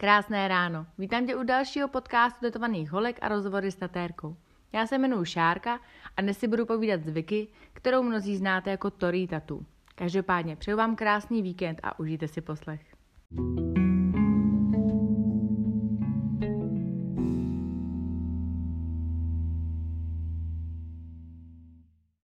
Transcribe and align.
Krásné 0.00 0.48
ráno. 0.48 0.86
Vítám 0.98 1.26
tě 1.26 1.36
u 1.36 1.42
dalšího 1.42 1.88
podcastu 1.88 2.40
Tetovaných 2.40 2.90
holek 2.90 3.18
a 3.20 3.28
rozhovory 3.28 3.70
s 3.70 3.76
tatérkou. 3.76 4.36
Já 4.72 4.86
se 4.86 4.98
jmenuji 4.98 5.24
Šárka 5.24 5.80
a 6.16 6.20
dnes 6.22 6.38
si 6.38 6.48
budu 6.48 6.66
povídat 6.66 7.02
z 7.02 7.08
Vicky, 7.08 7.48
kterou 7.72 8.02
mnozí 8.02 8.36
znáte 8.36 8.70
jako 8.70 8.90
Tori 8.90 9.26
Tatu. 9.26 9.66
Každopádně 9.94 10.56
přeju 10.56 10.76
vám 10.76 10.96
krásný 10.96 11.42
víkend 11.42 11.80
a 11.82 11.98
užijte 11.98 12.28
si 12.28 12.40
poslech. 12.40 12.80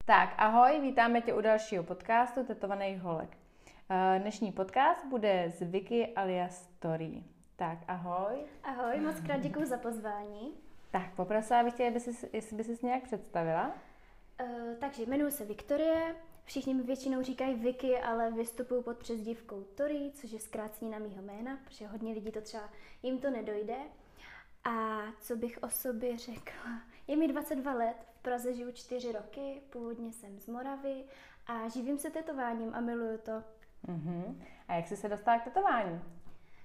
Tak, 0.05 0.35
ahoj, 0.39 0.81
vítáme 0.81 1.21
tě 1.21 1.35
u 1.35 1.41
dalšího 1.41 1.85
podcastu 1.85 2.45
Tetovaných 2.45 3.01
holek. 3.01 3.37
Eh, 3.91 4.19
dnešní 4.19 4.53
podcast 4.53 5.07
bude 5.07 5.53
z 5.59 5.63
Vicky 5.63 6.15
alias 6.15 6.69
Tori. 6.79 7.23
Tak, 7.61 7.79
ahoj. 7.89 8.37
Ahoj, 8.63 9.01
moc 9.01 9.21
krát 9.21 9.37
děkuji 9.37 9.67
za 9.67 9.79
pozvání. 9.79 10.53
Tak, 10.91 11.15
poprosila 11.15 11.63
bych 11.63 11.75
tě, 11.75 11.89
aby 11.89 12.01
jsi, 12.01 12.31
jestli 12.33 12.57
by 12.57 12.65
se 12.65 12.87
nějak 12.87 13.03
představila. 13.03 13.75
Uh, 14.43 14.75
takže 14.81 15.03
jmenuji 15.03 15.33
se 15.33 15.45
Viktorie, 15.45 16.17
všichni 16.45 16.75
mi 16.75 16.83
většinou 16.83 17.23
říkají 17.23 17.55
Vicky, 17.55 18.01
ale 18.01 18.31
vystupuji 18.31 18.83
pod 18.83 18.99
přezdívkou 18.99 19.63
Tori, 19.63 20.11
což 20.15 20.31
je 20.31 20.41
zkrácení 20.41 20.91
na 20.91 20.99
mýho 20.99 21.23
jména, 21.23 21.59
protože 21.65 21.87
hodně 21.87 22.15
lidí 22.15 22.33
to 22.33 22.41
třeba 22.41 22.71
jim 23.03 23.19
to 23.19 23.31
nedojde. 23.31 23.77
A 24.65 24.99
co 25.21 25.37
bych 25.37 25.59
o 25.63 25.69
sobě 25.71 26.19
řekla? 26.19 26.83
Je 27.07 27.17
mi 27.17 27.29
22 27.29 27.73
let, 27.73 27.97
v 28.15 28.23
Praze 28.23 28.55
žiju 28.55 28.73
4 28.73 29.13
roky, 29.13 29.63
původně 29.71 30.13
jsem 30.13 30.39
z 30.39 30.49
Moravy 30.49 31.05
a 31.47 31.69
živím 31.69 31.99
se 31.99 32.11
tetováním 32.11 32.75
a 32.75 32.81
miluju 32.81 33.19
to. 33.19 33.43
Uh-huh. 33.89 34.35
A 34.69 34.75
jak 34.75 34.89
jsi 34.89 34.97
se 34.97 35.09
dostala 35.09 35.39
k 35.39 35.45
tetování? 35.45 36.01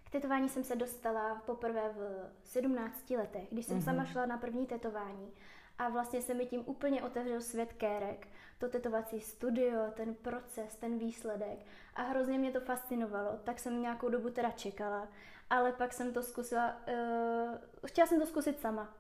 K 0.06 0.10
tetování 0.10 0.50
jsem 0.50 0.64
se 0.64 0.76
dostala 0.76 1.36
poprvé 1.46 1.90
v 1.90 2.30
17 2.44 3.10
letech, 3.10 3.48
když 3.52 3.66
jsem 3.66 3.80
uh-huh. 3.80 3.84
sama 3.84 4.06
šla 4.06 4.26
na 4.26 4.38
první 4.38 4.66
tetování. 4.66 5.34
A 5.78 5.90
vlastně 5.90 6.22
se 6.22 6.34
mi 6.34 6.46
tím 6.46 6.64
úplně 6.66 7.04
otevřel 7.04 7.42
svět 7.42 7.74
kérek. 7.74 8.28
To 8.58 8.70
tetovací 8.70 9.20
studio, 9.20 9.92
ten 9.94 10.16
proces, 10.16 10.76
ten 10.76 10.98
výsledek. 11.00 11.60
A 11.96 12.02
hrozně 12.02 12.38
mě 12.38 12.52
to 12.52 12.60
fascinovalo, 12.60 13.40
tak 13.44 13.60
jsem 13.60 13.82
nějakou 13.82 14.10
dobu 14.10 14.30
teda 14.30 14.52
čekala. 14.52 15.08
Ale 15.50 15.72
pak 15.72 15.94
jsem 15.94 16.14
to 16.14 16.24
zkusila, 16.24 16.76
uh, 16.88 17.88
chtěla 17.88 18.08
jsem 18.08 18.20
to 18.20 18.26
zkusit 18.26 18.60
sama. 18.60 18.94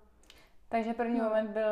Takže 0.69 0.94
první 0.94 1.19
no. 1.19 1.23
moment 1.23 1.49
byl 1.49 1.67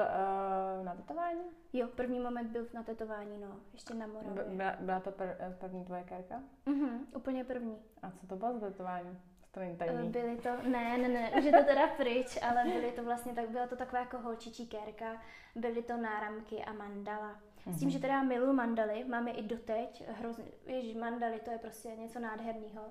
uh, 0.79 0.85
na 0.85 0.95
tetování? 0.95 1.41
Jo, 1.73 1.87
první 1.87 2.19
moment 2.19 2.51
byl 2.51 2.67
na 2.73 2.83
tetování, 2.83 3.37
no, 3.37 3.59
ještě 3.73 3.93
na 3.93 4.07
Moravě. 4.07 4.43
Byla, 4.43 4.75
byla 4.79 4.99
to 4.99 5.11
pr- 5.11 5.35
eh, 5.39 5.57
první 5.59 5.85
tvoje 5.85 6.03
kérka? 6.03 6.43
Mhm, 6.65 7.07
úplně 7.15 7.43
první. 7.43 7.77
A 8.01 8.11
co 8.11 8.27
to 8.27 8.35
bylo 8.35 8.59
za 8.59 8.67
tetování? 8.67 9.19
To 9.53 9.59
není 9.59 9.75
tajný. 9.77 10.09
Byly 10.09 10.37
to, 10.37 10.49
ne, 10.63 10.97
ne, 10.97 11.07
ne, 11.07 11.31
už 11.37 11.43
je 11.43 11.51
to 11.51 11.63
teda 11.63 11.87
pryč, 11.87 12.37
ale 12.41 12.63
byly 12.63 12.91
to 12.91 13.03
vlastně, 13.03 13.33
tak 13.33 13.49
byla 13.49 13.67
to 13.67 13.75
taková 13.75 13.99
jako 13.99 14.17
holčičí 14.17 14.67
kérka, 14.67 15.21
byly 15.55 15.83
to 15.83 15.97
náramky 15.97 16.63
a 16.63 16.73
mandala. 16.73 17.39
S 17.71 17.79
tím, 17.79 17.87
mhm. 17.87 17.89
že 17.89 17.99
teda 17.99 18.23
miluji 18.23 18.53
mandaly, 18.53 19.03
máme 19.03 19.31
i 19.31 19.43
doteď, 19.43 20.03
hrozně, 20.07 20.45
ježiš, 20.65 20.95
mandaly, 20.95 21.39
to 21.39 21.51
je 21.51 21.57
prostě 21.57 21.89
něco 21.89 22.19
nádherného, 22.19 22.83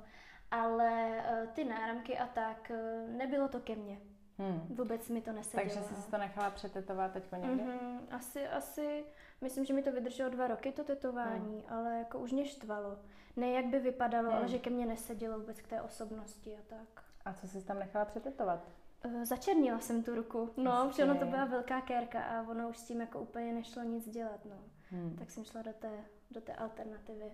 ale 0.50 1.08
uh, 1.08 1.48
ty 1.48 1.64
náramky 1.64 2.18
a 2.18 2.26
tak, 2.26 2.72
uh, 2.74 3.10
nebylo 3.16 3.48
to 3.48 3.60
ke 3.60 3.74
mně. 3.74 3.98
Hmm. 4.42 4.76
Vůbec 4.76 5.08
mi 5.08 5.20
to 5.20 5.32
nesedělo. 5.32 5.62
Takže 5.62 5.88
jsi 5.88 6.02
si 6.02 6.10
to 6.10 6.18
nechala 6.18 6.50
přetetovat 6.50 7.12
teď 7.12 7.24
někde? 7.32 7.64
Mm-hmm. 7.64 7.98
Asi, 8.10 8.48
asi, 8.48 9.04
myslím, 9.40 9.64
že 9.64 9.74
mi 9.74 9.82
to 9.82 9.92
vydrželo 9.92 10.30
dva 10.30 10.46
roky 10.46 10.72
to 10.72 10.84
tetování, 10.84 11.64
hmm. 11.68 11.78
ale 11.78 11.98
jako 11.98 12.18
už 12.18 12.32
mě 12.32 12.46
štvalo. 12.46 12.98
Ne 13.36 13.50
jak 13.50 13.66
by 13.66 13.78
vypadalo, 13.78 14.28
hmm. 14.28 14.38
ale 14.38 14.48
že 14.48 14.58
ke 14.58 14.70
mně 14.70 14.86
nesedělo 14.86 15.38
vůbec 15.38 15.60
k 15.60 15.68
té 15.68 15.82
osobnosti 15.82 16.56
a 16.56 16.60
tak. 16.66 17.04
A 17.24 17.32
co 17.32 17.48
jsi 17.48 17.64
tam 17.64 17.78
nechala 17.78 18.04
přetetovat? 18.04 18.68
Uh, 19.04 19.24
začernila 19.24 19.78
jsem 19.78 20.02
tu 20.02 20.14
ruku, 20.14 20.50
no, 20.56 20.88
protože 20.88 21.04
ono 21.04 21.14
to 21.14 21.26
byla 21.26 21.44
velká 21.44 21.80
kérka 21.80 22.22
a 22.22 22.48
ono 22.48 22.68
už 22.68 22.78
s 22.78 22.84
tím 22.84 23.00
jako 23.00 23.20
úplně 23.20 23.52
nešlo 23.52 23.82
nic 23.82 24.08
dělat, 24.08 24.44
no. 24.44 24.56
Hmm. 24.90 25.16
Tak 25.18 25.30
jsem 25.30 25.44
šla 25.44 25.62
do 25.62 25.72
té, 25.72 25.90
do 26.30 26.40
té 26.40 26.54
alternativy. 26.54 27.32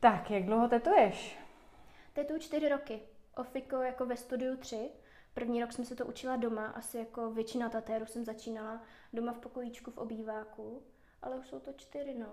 Tak, 0.00 0.30
jak 0.30 0.44
dlouho 0.44 0.68
tetuješ? 0.68 1.38
Tetuju 2.12 2.38
čtyři 2.38 2.68
roky. 2.68 3.00
Ofiko 3.36 3.76
jako 3.76 4.06
ve 4.06 4.16
studiu 4.16 4.56
tři. 4.56 4.90
První 5.36 5.60
rok 5.60 5.72
jsem 5.72 5.84
se 5.84 5.96
to 5.96 6.06
učila 6.06 6.36
doma, 6.36 6.66
asi 6.66 6.98
jako 6.98 7.30
většina 7.30 7.68
tatéru 7.68 8.06
jsem 8.06 8.24
začínala 8.24 8.82
doma 9.12 9.32
v 9.32 9.38
pokojíčku 9.38 9.90
v 9.90 9.98
obýváku, 9.98 10.82
ale 11.22 11.36
už 11.36 11.46
jsou 11.46 11.60
to 11.60 11.72
čtyři, 11.72 12.14
no. 12.14 12.26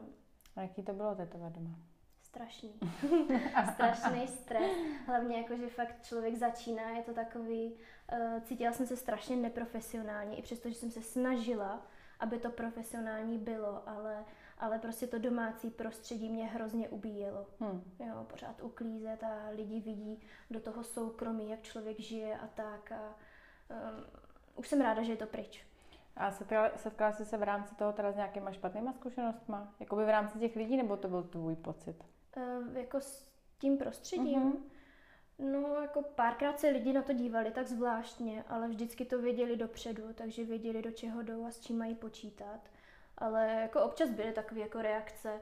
A 0.56 0.62
jaký 0.62 0.84
to 0.84 0.94
bylo 0.94 1.16
tetovat 1.16 1.54
doma? 1.54 1.76
Strašný. 2.22 2.80
Strašný 3.74 4.28
stres. 4.28 4.72
Hlavně 5.06 5.38
jako, 5.38 5.56
že 5.56 5.70
fakt 5.70 6.04
člověk 6.04 6.36
začíná, 6.36 6.90
je 6.90 7.04
to 7.04 7.14
takový, 7.14 7.74
uh, 7.74 8.44
cítila 8.44 8.74
jsem 8.74 8.88
se 8.88 8.98
strašně 8.98 9.36
neprofesionálně, 9.36 10.38
i 10.38 10.42
přesto, 10.42 10.70
že 10.70 10.76
jsem 10.76 10.92
se 10.92 11.02
snažila, 11.02 11.88
aby 12.20 12.40
to 12.40 12.50
profesionální 12.50 13.38
bylo, 13.38 13.90
ale 13.90 14.26
ale 14.64 14.80
prostě 14.80 15.08
to 15.08 15.20
domácí 15.20 15.70
prostředí 15.70 16.30
mě 16.30 16.46
hrozně 16.46 16.90
ubíjelo. 16.90 17.46
Hmm. 17.60 17.84
Jo, 18.00 18.26
pořád 18.30 18.62
uklízet 18.62 19.24
a 19.24 19.50
lidi 19.50 19.80
vidí 19.80 20.22
do 20.52 20.60
toho 20.60 20.84
soukromí, 20.84 21.50
jak 21.50 21.62
člověk 21.62 22.00
žije 22.00 22.38
a 22.38 22.48
tak. 22.48 22.92
A, 22.92 23.16
um, 23.70 24.06
už 24.56 24.68
jsem 24.68 24.82
ráda, 24.82 25.04
že 25.04 25.12
je 25.12 25.18
to 25.18 25.26
pryč. 25.26 25.66
A 26.16 26.32
setkala, 26.32 26.72
setkala 26.76 27.12
jsi 27.12 27.26
se 27.26 27.38
v 27.38 27.44
rámci 27.44 27.76
toho 27.76 27.94
teda 27.94 28.12
s 28.12 28.16
nějakýma 28.16 28.52
špatnýma 28.52 28.94
zkušenostmi? 28.94 29.56
Jakoby 29.80 30.06
v 30.06 30.10
rámci 30.10 30.40
těch 30.40 30.56
lidí, 30.56 30.78
nebo 30.78 30.98
to 30.98 31.08
byl 31.08 31.24
tvůj 31.24 31.56
pocit? 31.56 32.04
Uh, 32.38 32.78
jako 32.78 33.02
s 33.02 33.28
tím 33.60 33.78
prostředím? 33.78 34.54
Uh-huh. 34.54 34.62
No, 35.40 35.82
jako 35.82 36.02
párkrát 36.02 36.60
se 36.60 36.70
lidi 36.70 36.94
na 36.94 37.02
to 37.02 37.14
dívali 37.14 37.52
tak 37.52 37.68
zvláštně, 37.68 38.44
ale 38.48 38.68
vždycky 38.68 39.06
to 39.06 39.22
věděli 39.22 39.58
dopředu, 39.58 40.04
takže 40.14 40.44
věděli, 40.44 40.82
do 40.82 40.92
čeho 40.92 41.24
jdou 41.24 41.46
a 41.46 41.52
s 41.52 41.60
čím 41.60 41.78
mají 41.78 41.96
počítat 41.96 42.60
ale 43.24 43.48
jako 43.62 43.82
občas 43.84 44.10
byly 44.10 44.34
takové 44.34 44.62
jako 44.62 44.82
reakce. 44.82 45.42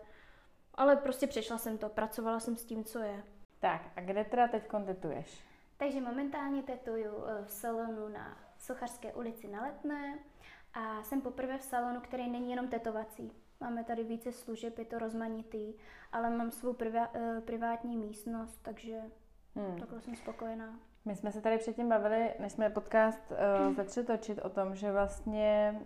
Ale 0.75 0.95
prostě 0.95 1.27
přešla 1.27 1.57
jsem 1.57 1.77
to, 1.77 1.89
pracovala 1.89 2.39
jsem 2.39 2.55
s 2.55 2.65
tím, 2.65 2.83
co 2.83 2.99
je. 2.99 3.23
Tak 3.59 3.81
a 3.95 4.01
kde 4.01 4.23
teda 4.23 4.47
teď 4.47 4.63
tetuješ? 4.85 5.43
Takže 5.77 6.01
momentálně 6.01 6.63
tetuju 6.63 7.25
eh, 7.25 7.45
v 7.45 7.51
salonu 7.51 8.07
na 8.07 8.37
Sochařské 8.57 9.13
ulici 9.13 9.47
na 9.47 9.61
Letné 9.61 10.19
a 10.73 11.03
jsem 11.03 11.21
poprvé 11.21 11.57
v 11.57 11.63
salonu, 11.63 12.01
který 12.01 12.29
není 12.29 12.51
jenom 12.51 12.67
tetovací. 12.67 13.31
Máme 13.59 13.83
tady 13.83 14.03
více 14.03 14.31
služeb, 14.31 14.77
je 14.77 14.85
to 14.85 14.99
rozmanitý, 14.99 15.73
ale 16.11 16.29
mám 16.29 16.51
svou 16.51 16.73
privá, 16.73 17.15
uh, 17.15 17.39
privátní 17.39 17.97
místnost, 17.97 18.59
takže 18.61 18.99
hmm. 19.55 19.79
takhle 19.79 20.01
jsem 20.01 20.15
spokojená. 20.15 20.79
My 21.05 21.15
jsme 21.15 21.31
se 21.31 21.41
tady 21.41 21.57
předtím 21.57 21.89
bavili, 21.89 22.33
než 22.39 22.51
jsme 22.51 22.69
podcast 22.69 23.31
uh, 23.31 23.73
začali 23.75 24.07
točit 24.07 24.39
o 24.39 24.49
tom, 24.49 24.75
že 24.75 24.91
vlastně 24.91 25.81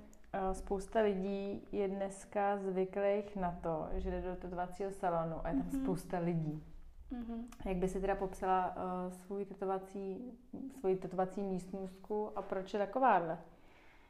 spousta 0.53 1.01
lidí 1.01 1.67
je 1.71 1.87
dneska 1.87 2.57
zvyklých 2.57 3.35
na 3.35 3.51
to, 3.63 3.87
že 3.93 4.11
jde 4.11 4.21
do 4.21 4.35
tetovacího 4.35 4.91
salonu 4.91 5.35
a 5.43 5.49
je 5.49 5.55
tam 5.55 5.63
mm-hmm. 5.63 5.83
spousta 5.83 6.19
lidí. 6.19 6.63
Mm-hmm. 7.11 7.45
Jak 7.65 7.77
by 7.77 7.87
si 7.87 8.01
teda 8.01 8.15
popsala 8.15 8.75
uh, 8.75 9.13
svůj 9.13 9.45
tetovací, 9.45 10.31
svoji 10.79 10.95
tetovací 10.95 11.43
místnostku 11.43 12.37
a 12.37 12.41
proč 12.41 12.73
je 12.73 12.79
takováhle? 12.79 13.37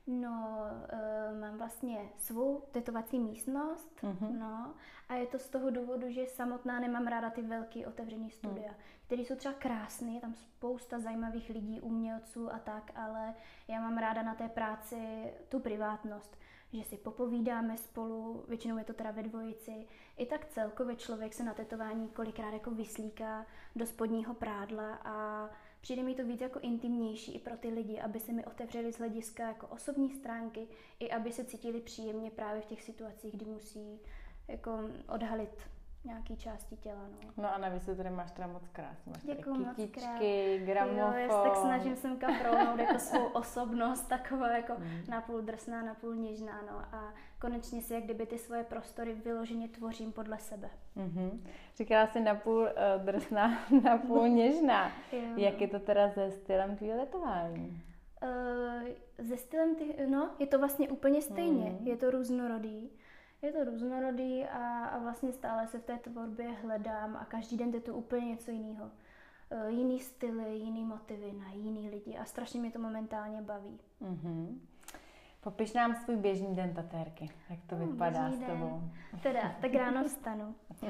No, 0.08 0.58
uh, 0.94 1.40
mám 1.40 1.58
vlastně 1.58 2.10
svou 2.18 2.64
tetovací 2.72 3.20
místnost, 3.20 3.90
mm-hmm. 4.04 4.40
no, 4.40 4.74
a 5.10 5.16
je 5.16 5.28
to 5.28 5.40
z 5.40 5.50
toho 5.50 5.70
důvodu, 5.70 6.12
že 6.12 6.26
samotná 6.26 6.80
nemám 6.80 7.08
ráda 7.08 7.30
ty 7.30 7.42
velký 7.42 7.86
otevřený 7.86 8.32
studia, 8.32 8.72
mm. 8.72 8.78
které 9.06 9.22
jsou 9.22 9.36
třeba 9.36 9.54
krásné, 9.54 10.12
je 10.12 10.22
tam 10.22 10.36
spousta 10.36 11.00
zajímavých 11.00 11.50
lidí, 11.50 11.82
umělců 11.82 12.54
a 12.54 12.60
tak, 12.60 12.92
ale 12.96 13.34
já 13.68 13.82
mám 13.82 13.98
ráda 13.98 14.24
na 14.24 14.36
té 14.36 14.50
práci 14.50 15.34
tu 15.50 15.60
privátnost, 15.60 16.38
že 16.74 16.84
si 16.84 16.98
popovídáme 16.98 17.78
spolu, 17.78 18.46
většinou 18.48 18.78
je 18.78 18.84
to 18.84 18.94
teda 18.94 19.12
ve 19.12 19.24
dvojici, 19.24 19.88
i 20.18 20.26
tak 20.26 20.46
celkově 20.46 20.96
člověk 20.96 21.34
se 21.34 21.44
na 21.44 21.54
tetování 21.54 22.10
kolikrát 22.10 22.54
jako 22.54 22.72
vyslíká 22.72 23.46
do 23.76 23.86
spodního 23.86 24.34
prádla 24.34 25.00
a 25.04 25.50
Přijde 25.86 26.04
mi 26.04 26.16
to 26.16 26.24
víc 26.26 26.42
jako 26.42 26.60
intimnější 26.60 27.36
i 27.36 27.40
pro 27.40 27.58
ty 27.58 27.70
lidi, 27.70 28.00
aby 28.00 28.20
se 28.20 28.32
mi 28.32 28.46
otevřeli 28.46 28.94
z 28.94 28.98
hlediska 28.98 29.48
jako 29.48 29.68
osobní 29.68 30.10
stránky, 30.10 30.68
i 31.00 31.12
aby 31.12 31.32
se 31.32 31.46
cítili 31.46 31.82
příjemně 31.82 32.32
právě 32.32 32.62
v 32.62 32.66
těch 32.66 32.82
situacích, 32.82 33.36
kdy 33.36 33.46
musí 33.46 34.00
jako 34.48 34.90
odhalit 35.08 35.50
nějaký 36.06 36.38
části 36.38 36.76
těla. 36.76 37.08
No, 37.12 37.44
no 37.44 37.54
a 37.54 37.58
navíc 37.58 37.86
tady 37.86 38.10
máš 38.10 38.32
teda 38.32 38.48
moc 38.48 38.68
krásně. 38.68 39.12
Máš 39.12 39.24
Děkuji 39.36 39.54
moc 39.54 39.76
kytičky, 39.76 40.62
gramofon. 40.66 41.00
Jo, 41.00 41.14
já 41.14 41.44
tak 41.44 41.56
snažím 41.56 41.96
sem 41.96 42.18
kaprolnout 42.18 42.80
jako 42.80 43.00
svou 43.00 43.26
osobnost, 43.26 44.02
taková 44.02 44.58
jako 44.58 44.74
mm. 44.78 45.04
napůl 45.10 45.42
drsná, 45.42 45.84
napůl 45.84 46.16
něžná. 46.16 46.62
No. 46.72 46.78
A 46.98 47.14
konečně 47.40 47.82
si 47.82 47.94
jak 47.94 48.04
kdyby 48.04 48.26
ty 48.26 48.38
svoje 48.38 48.64
prostory 48.64 49.14
vyloženě 49.14 49.68
tvořím 49.68 50.12
podle 50.12 50.38
sebe. 50.38 50.70
Mm-hmm. 50.98 51.40
Říkala 51.78 52.08
jsi 52.08 52.20
napůl 52.20 52.62
uh, 52.62 53.06
drsná, 53.06 53.60
napůl 53.84 54.28
něžná. 54.28 54.92
jo. 55.12 55.20
Jak 55.38 55.62
je 55.62 55.68
to 55.68 55.80
teda 55.80 56.10
se 56.10 56.32
stylem 56.32 56.76
tvý 56.76 56.92
letování? 56.92 57.82
Uh, 58.24 58.90
ze 59.18 59.38
stylem, 59.38 59.76
ty, 59.76 60.08
no, 60.08 60.30
je 60.40 60.48
to 60.48 60.60
vlastně 60.60 60.90
úplně 60.90 61.22
stejně. 61.22 61.70
Mm. 61.70 61.88
Je 61.88 61.98
to 61.98 62.12
různorodý 62.12 62.92
je 63.46 63.52
to 63.52 63.64
různorodý 63.64 64.44
a, 64.44 64.86
a 64.86 65.00
vlastně 65.00 65.34
stále 65.34 65.68
se 65.68 65.80
v 65.80 65.84
té 65.84 65.98
tvorbě 65.98 66.48
hledám 66.52 67.16
a 67.16 67.26
každý 67.26 67.58
den 67.58 67.74
je 67.74 67.82
to 67.82 67.94
úplně 67.94 68.26
něco 68.26 68.52
jiného. 68.52 68.86
uh, 68.86 69.68
jiný 69.68 70.00
styly, 70.00 70.56
jiný 70.56 70.84
motivy 70.84 71.34
na 71.34 71.52
jiný 71.52 71.90
lidi 71.90 72.18
a 72.18 72.26
strašně 72.26 72.60
mě 72.60 72.72
to 72.72 72.80
momentálně 72.80 73.42
baví. 73.42 73.80
Mm-hmm. 74.02 74.60
Popiš 75.42 75.74
nám 75.74 75.96
svůj 75.96 76.16
běžný 76.16 76.56
den 76.56 76.74
tatérky, 76.74 77.30
jak 77.50 77.60
to 77.68 77.76
hmm, 77.76 77.92
vypadá 77.92 78.32
s 78.32 78.40
tebou. 78.40 78.82
Den. 79.12 79.20
Teda, 79.24 79.56
tak 79.62 79.74
ráno 79.74 80.04
vstanu, 80.08 80.56
uh, 80.82 80.90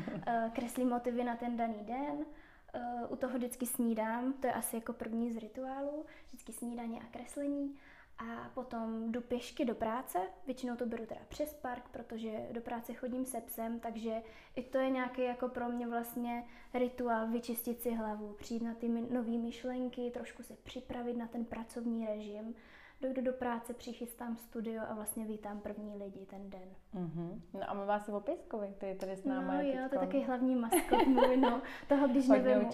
kreslím 0.53 0.89
motivy 0.89 1.23
na 1.23 1.35
ten 1.35 1.57
daný 1.57 1.83
den, 1.85 2.15
uh, 2.15 3.11
u 3.11 3.15
toho 3.15 3.37
vždycky 3.37 3.65
snídám, 3.65 4.33
to 4.33 4.47
je 4.47 4.53
asi 4.53 4.75
jako 4.75 4.93
první 4.93 5.31
z 5.31 5.37
rituálů, 5.37 6.05
vždycky 6.27 6.53
snídaně 6.53 6.99
a 6.99 7.05
kreslení 7.11 7.75
a 8.17 8.49
potom 8.53 9.11
jdu 9.11 9.21
pěšky 9.21 9.65
do 9.65 9.75
práce, 9.75 10.19
většinou 10.45 10.75
to 10.75 10.85
beru 10.85 11.05
teda 11.05 11.21
přes 11.27 11.53
park, 11.53 11.89
protože 11.91 12.31
do 12.51 12.61
práce 12.61 12.93
chodím 12.93 13.25
se 13.25 13.41
psem, 13.41 13.79
takže 13.79 14.21
i 14.55 14.63
to 14.63 14.77
je 14.77 14.89
nějaký 14.89 15.21
jako 15.21 15.49
pro 15.49 15.69
mě 15.69 15.87
vlastně 15.87 16.43
rituál 16.73 17.27
vyčistit 17.27 17.81
si 17.81 17.91
hlavu, 17.91 18.33
přijít 18.33 18.63
na 18.63 18.73
ty 18.73 18.89
nové 18.89 19.37
myšlenky, 19.37 20.11
trošku 20.13 20.43
se 20.43 20.53
připravit 20.63 21.17
na 21.17 21.27
ten 21.27 21.45
pracovní 21.45 22.05
režim, 22.05 22.55
dojdu 23.01 23.21
do 23.21 23.33
práce, 23.33 23.73
přichystám 23.73 24.37
studio 24.37 24.83
a 24.89 24.93
vlastně 24.93 25.25
vítám 25.25 25.59
první 25.59 25.97
lidi 25.97 26.25
ten 26.25 26.49
den. 26.49 26.69
Mm-hmm. 26.95 27.41
No 27.53 27.69
a 27.69 27.73
my 27.73 27.85
vás 27.85 28.09
o 28.09 28.19
Pejskovi, 28.19 28.73
který 28.77 28.95
tady 28.95 29.17
s 29.17 29.25
námi 29.25 29.47
No 29.47 29.61
jo, 29.61 29.89
to 29.89 29.95
je 29.95 29.99
taky 29.99 30.19
hlavní 30.19 30.55
maskot 30.55 31.07
můj, 31.07 31.37
no. 31.37 31.61
Toho 31.87 32.07
když 32.07 32.27
nevemu, 32.27 32.69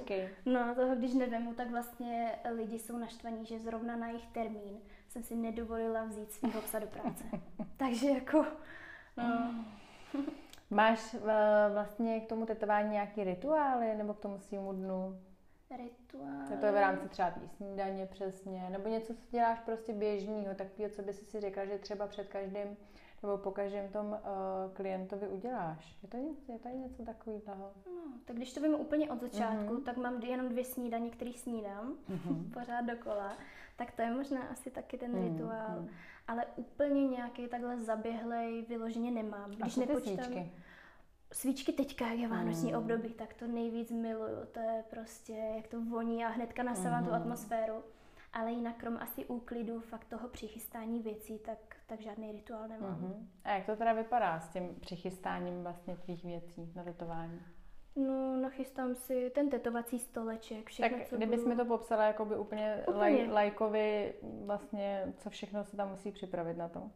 no, 0.46 0.76
toho 0.76 0.96
když 0.96 1.14
nevemu, 1.14 1.54
tak 1.54 1.70
vlastně 1.70 2.40
lidi 2.56 2.80
jsou 2.80 2.98
naštvaní, 2.98 3.46
že 3.46 3.60
zrovna 3.60 3.96
na 3.96 4.08
jejich 4.08 4.28
termín 4.28 4.82
jsem 5.12 5.24
si 5.24 5.36
nedovolila 5.36 6.04
vzít 6.04 6.32
svého 6.32 6.62
psa 6.62 6.80
do 6.80 6.88
práce. 6.88 7.24
Takže 7.78 8.10
jako, 8.10 8.46
no. 9.18 9.56
Máš 10.70 11.16
vlastně 11.74 12.20
k 12.20 12.30
tomu 12.30 12.46
tetování 12.46 12.90
nějaký 12.90 13.24
rituály 13.24 13.96
nebo 13.96 14.14
k 14.14 14.20
tomu 14.20 14.40
svýmu 14.40 14.74
dnu? 14.74 15.20
Rituály. 15.78 16.58
To 16.60 16.66
je 16.66 16.72
v 16.72 16.76
rámci 16.76 17.10
třeba 17.10 17.34
snídaně 17.58 18.06
přesně, 18.06 18.70
nebo 18.70 18.90
něco, 18.90 19.14
co 19.14 19.22
děláš 19.32 19.60
prostě 19.60 19.94
běžného, 19.94 20.56
takového, 20.56 20.94
co 20.96 21.02
by 21.02 21.14
si 21.14 21.26
si 21.26 21.42
řekla, 21.42 21.66
že 21.66 21.78
třeba 21.78 22.08
před 22.08 22.28
každým 22.28 22.78
nebo 23.24 23.38
po 23.38 23.52
každém 23.52 23.90
tom 23.90 24.08
uh, 24.08 24.74
klientovi 24.74 25.28
uděláš. 25.28 25.98
Je 26.04 26.10
to, 26.10 26.18
něco, 26.18 26.52
je 26.52 26.60
tady 26.60 26.78
něco 26.78 27.04
takového? 27.04 27.72
No, 27.86 28.04
tak 28.26 28.36
když 28.36 28.54
to 28.54 28.62
vím 28.62 28.74
úplně 28.74 29.12
od 29.12 29.22
začátku, 29.22 29.74
mm-hmm. 29.74 29.84
tak 29.84 29.98
mám 29.98 30.22
jenom 30.22 30.50
dvě 30.50 30.66
snídaně, 30.66 31.10
které 31.10 31.32
snídám 31.34 31.96
mm-hmm. 32.10 32.54
pořád 32.54 32.82
dokola. 32.82 33.38
Tak 33.82 33.92
to 33.92 34.02
je 34.02 34.12
možná 34.12 34.42
asi 34.42 34.72
taky 34.72 34.98
ten 34.98 35.12
mm-hmm. 35.12 35.32
rituál. 35.32 35.86
Ale 36.28 36.46
úplně 36.56 37.08
nějaký 37.08 37.48
takhle 37.48 37.80
zaběhlej 37.80 38.66
vyloženě 38.70 39.12
nemám. 39.12 39.52
Když 39.52 39.78
A 39.78 39.80
nepočítám, 39.80 40.26
svíčky? 40.26 40.52
Svíčky 41.34 41.72
teďka, 41.72 42.08
jak 42.08 42.20
je 42.20 42.28
vánoční 42.28 42.72
mm. 42.72 42.78
období, 42.78 43.10
tak 43.14 43.34
to 43.34 43.48
nejvíc 43.48 43.92
miluju. 43.92 44.46
To 44.52 44.60
je 44.60 44.84
prostě, 44.90 45.34
jak 45.56 45.68
to 45.68 45.82
voní 45.82 46.26
a 46.26 46.28
hnedka 46.28 46.64
nasává 46.64 47.00
mm. 47.00 47.08
tu 47.08 47.14
atmosféru. 47.14 47.84
Ale 48.34 48.52
jinak 48.52 48.78
krom 48.78 48.98
asi 48.98 49.26
úklidu, 49.26 49.80
fakt 49.80 50.06
toho 50.06 50.28
přichystání 50.28 51.00
věcí, 51.00 51.40
tak, 51.40 51.58
tak 51.88 52.02
žádný 52.02 52.32
rituál 52.32 52.68
nemám. 52.68 53.02
Mm-hmm. 53.02 53.26
A 53.44 53.52
jak 53.52 53.66
to 53.66 53.76
teda 53.76 53.94
vypadá 53.94 54.40
s 54.40 54.50
tím 54.50 54.76
přichystáním 54.80 55.64
vlastně 55.64 55.96
tvých 55.96 56.24
věcí 56.24 56.72
na 56.76 56.84
tetování? 56.84 57.42
No, 57.96 58.36
nachystám 58.36 58.96
si 58.96 59.30
ten 59.30 59.50
tetovací 59.50 60.00
stoleček, 60.00 60.70
všechno, 60.70 60.98
Tak 60.98 61.08
kdybys 61.18 61.46
mi 61.46 61.56
to 61.56 61.66
popsala 61.66 62.04
jakoby 62.04 62.38
úplně, 62.38 62.84
úplně. 62.88 62.98
Laj, 63.00 63.28
lajkovi, 63.28 64.14
vlastně, 64.46 65.14
co 65.18 65.30
všechno 65.30 65.64
se 65.64 65.78
tam 65.78 65.90
musí 65.90 66.12
připravit 66.12 66.58
na 66.58 66.70
to? 66.70 66.92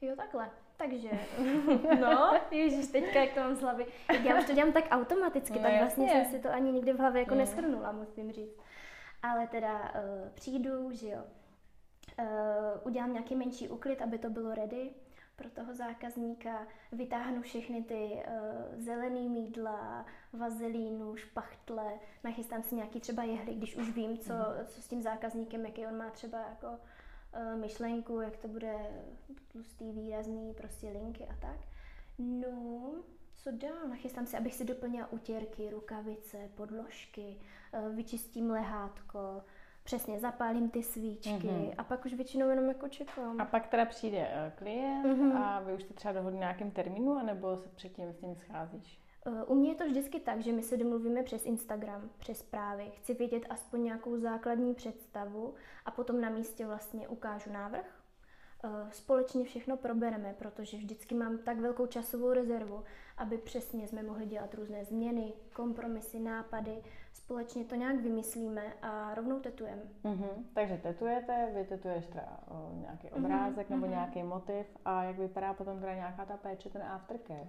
Jo, 0.00 0.16
takhle. 0.16 0.50
Takže, 0.76 1.08
no, 2.00 2.40
ježiš, 2.50 2.86
teďka 2.86 3.20
jak 3.20 3.34
to 3.34 3.40
mám 3.40 3.56
z 3.56 3.60
hlavy. 3.60 3.86
Já 4.22 4.38
už 4.38 4.44
to 4.44 4.52
dělám 4.52 4.72
tak 4.72 4.84
automaticky, 4.90 5.58
no, 5.58 5.62
tak 5.62 5.78
vlastně 5.78 6.06
jasně. 6.06 6.24
jsem 6.24 6.32
si 6.32 6.42
to 6.42 6.54
ani 6.54 6.72
nikdy 6.72 6.92
v 6.92 6.98
hlavě 6.98 7.22
jako 7.22 7.34
mm. 7.34 7.40
neskrnula, 7.40 7.92
musím 7.92 8.32
říct. 8.32 8.60
Ale 9.22 9.46
teda 9.46 9.78
uh, 9.78 10.30
přijdu, 10.34 10.90
že 10.92 11.08
jo, 11.08 11.22
uh, 12.18 12.26
udělám 12.84 13.12
nějaký 13.12 13.36
menší 13.36 13.68
úklid, 13.68 14.02
aby 14.02 14.18
to 14.18 14.30
bylo 14.30 14.54
ready 14.54 14.90
pro 15.36 15.50
toho 15.50 15.74
zákazníka, 15.74 16.66
vytáhnu 16.92 17.42
všechny 17.42 17.82
ty 17.82 17.94
uh, 17.94 18.80
zelený 18.80 19.28
mídla, 19.28 20.06
vazelínu, 20.32 21.16
špachtle, 21.16 21.92
nachystám 22.24 22.62
si 22.62 22.74
nějaký 22.74 23.00
třeba 23.00 23.22
jehly, 23.22 23.54
když 23.54 23.76
už 23.76 23.90
vím, 23.90 24.18
co, 24.18 24.32
mm. 24.32 24.66
co 24.66 24.82
s 24.82 24.88
tím 24.88 25.02
zákazníkem, 25.02 25.66
jaký 25.66 25.86
on 25.86 25.96
má 25.96 26.10
třeba 26.10 26.38
jako 26.40 26.66
uh, 26.66 27.60
myšlenku, 27.60 28.20
jak 28.20 28.36
to 28.36 28.48
bude 28.48 28.74
tlustý, 29.52 29.92
výrazný, 29.92 30.54
prostě 30.54 30.88
linky 30.88 31.24
a 31.24 31.36
tak. 31.40 31.60
No, 32.18 32.92
co 33.34 33.50
dál? 33.50 33.88
Nachystám 33.88 34.26
si, 34.26 34.36
abych 34.36 34.54
si 34.54 34.64
doplnila 34.64 35.12
utěrky, 35.12 35.70
rukavice, 35.70 36.50
podložky, 36.54 37.36
uh, 37.72 37.94
vyčistím 37.94 38.50
lehátko, 38.50 39.42
Přesně, 39.86 40.20
zapálím 40.20 40.70
ty 40.70 40.82
svíčky 40.82 41.30
mm-hmm. 41.30 41.74
a 41.78 41.84
pak 41.84 42.04
už 42.04 42.14
většinou 42.14 42.48
jenom 42.48 42.68
jako 42.68 42.88
čekám. 42.88 43.40
A 43.40 43.44
pak 43.44 43.66
teda 43.66 43.84
přijde 43.84 44.18
uh, 44.18 44.52
klient 44.58 45.06
mm-hmm. 45.06 45.36
a 45.36 45.60
vy 45.60 45.74
už 45.74 45.82
jste 45.82 45.94
třeba 45.94 46.12
dohodli 46.12 46.38
nějakým 46.38 46.70
termínu, 46.70 47.18
anebo 47.18 47.56
se 47.56 47.68
předtím 47.68 48.12
s 48.12 48.20
ním 48.20 48.36
scházíš? 48.36 49.00
Uh, 49.26 49.42
u 49.46 49.54
mě 49.54 49.68
je 49.68 49.74
to 49.74 49.86
vždycky 49.86 50.20
tak, 50.20 50.40
že 50.40 50.52
my 50.52 50.62
se 50.62 50.76
domluvíme 50.76 51.22
přes 51.22 51.46
Instagram, 51.46 52.10
přes 52.18 52.38
zprávy. 52.38 52.90
Chci 52.94 53.14
vědět 53.14 53.46
aspoň 53.50 53.82
nějakou 53.82 54.16
základní 54.16 54.74
představu 54.74 55.54
a 55.84 55.90
potom 55.90 56.20
na 56.20 56.30
místě 56.30 56.66
vlastně 56.66 57.08
ukážu 57.08 57.52
návrh. 57.52 57.95
Uh, 58.64 58.90
společně 58.90 59.44
všechno 59.44 59.76
probereme, 59.76 60.34
protože 60.38 60.76
vždycky 60.76 61.14
mám 61.14 61.38
tak 61.38 61.58
velkou 61.58 61.86
časovou 61.86 62.32
rezervu, 62.32 62.84
aby 63.16 63.38
přesně 63.38 63.88
jsme 63.88 64.02
mohli 64.02 64.26
dělat 64.26 64.54
různé 64.54 64.84
změny, 64.84 65.32
kompromisy, 65.52 66.20
nápady, 66.20 66.82
společně 67.12 67.64
to 67.64 67.74
nějak 67.74 67.96
vymyslíme 67.96 68.62
a 68.82 69.14
rovnou 69.14 69.40
tetujeme. 69.40 69.82
Mm-hmm. 70.04 70.44
Takže 70.54 70.80
tetujete, 70.82 71.50
vy 71.54 71.64
tetuješ 71.64 72.06
třeba 72.06 72.40
o, 72.48 72.80
nějaký 72.80 73.08
mhm, 73.12 73.24
obrázek 73.24 73.66
mm-hmm. 73.66 73.70
nebo 73.70 73.86
nějaký 73.86 74.22
motiv 74.22 74.66
a 74.84 75.02
jak 75.04 75.18
vypadá 75.18 75.54
potom 75.54 75.80
teda 75.80 75.94
nějaká 75.94 76.24
ta 76.24 76.36
péče, 76.36 76.70
ten 76.70 76.82
aftercare? 76.82 77.46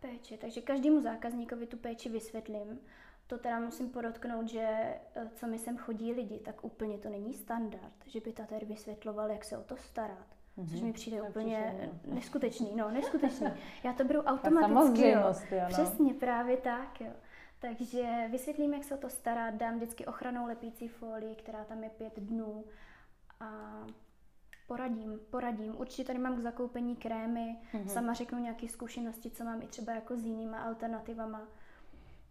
Péče, 0.00 0.38
takže 0.38 0.60
každému 0.60 1.00
zákazníkovi 1.00 1.66
tu 1.66 1.76
péči 1.76 2.08
vysvětlím. 2.08 2.78
To 3.26 3.38
teda 3.38 3.60
musím 3.60 3.90
podotknout, 3.90 4.48
že 4.48 4.60
e, 4.60 5.00
co 5.34 5.46
mi 5.46 5.58
sem 5.58 5.76
chodí 5.76 6.12
lidi, 6.12 6.38
tak 6.38 6.64
úplně 6.64 6.98
to 6.98 7.08
není 7.08 7.34
standard, 7.34 7.94
že 8.06 8.20
by 8.20 8.32
tater 8.32 8.64
vysvětloval, 8.64 9.30
jak 9.30 9.44
se 9.44 9.58
o 9.58 9.62
to 9.62 9.76
starat. 9.76 10.35
Mm-hmm. 10.58 10.70
Což 10.70 10.80
mi 10.80 10.92
přijde 10.92 11.20
tak 11.20 11.28
úplně 11.30 11.74
přišel, 11.78 12.14
neskutečný, 12.14 12.76
no, 12.76 12.90
neskutečný. 12.90 13.46
Já 13.84 13.92
to 13.92 14.04
beru 14.04 14.20
automaticky, 14.22 15.10
jo. 15.10 15.34
jo. 15.50 15.64
Přesně, 15.68 16.14
právě 16.14 16.56
tak, 16.56 17.00
jo. 17.00 17.12
Takže 17.58 18.28
vysvětlím, 18.30 18.74
jak 18.74 18.84
se 18.84 18.96
to 18.96 19.08
stará, 19.08 19.50
dám 19.50 19.76
vždycky 19.76 20.06
ochranou 20.06 20.46
lepící 20.46 20.88
folii, 20.88 21.34
která 21.34 21.64
tam 21.64 21.84
je 21.84 21.90
pět 21.90 22.18
dnů 22.20 22.64
a 23.40 23.80
poradím, 24.66 25.20
poradím. 25.30 25.80
Určitě 25.80 26.04
tady 26.04 26.18
mám 26.18 26.36
k 26.36 26.40
zakoupení 26.40 26.96
krémy, 26.96 27.56
mm-hmm. 27.72 27.86
sama 27.86 28.12
řeknu 28.12 28.38
nějaké 28.38 28.68
zkušenosti, 28.68 29.30
co 29.30 29.44
mám 29.44 29.62
i 29.62 29.66
třeba 29.66 29.92
jako 29.92 30.16
s 30.16 30.24
jinýma 30.24 30.58
alternativama. 30.58 31.42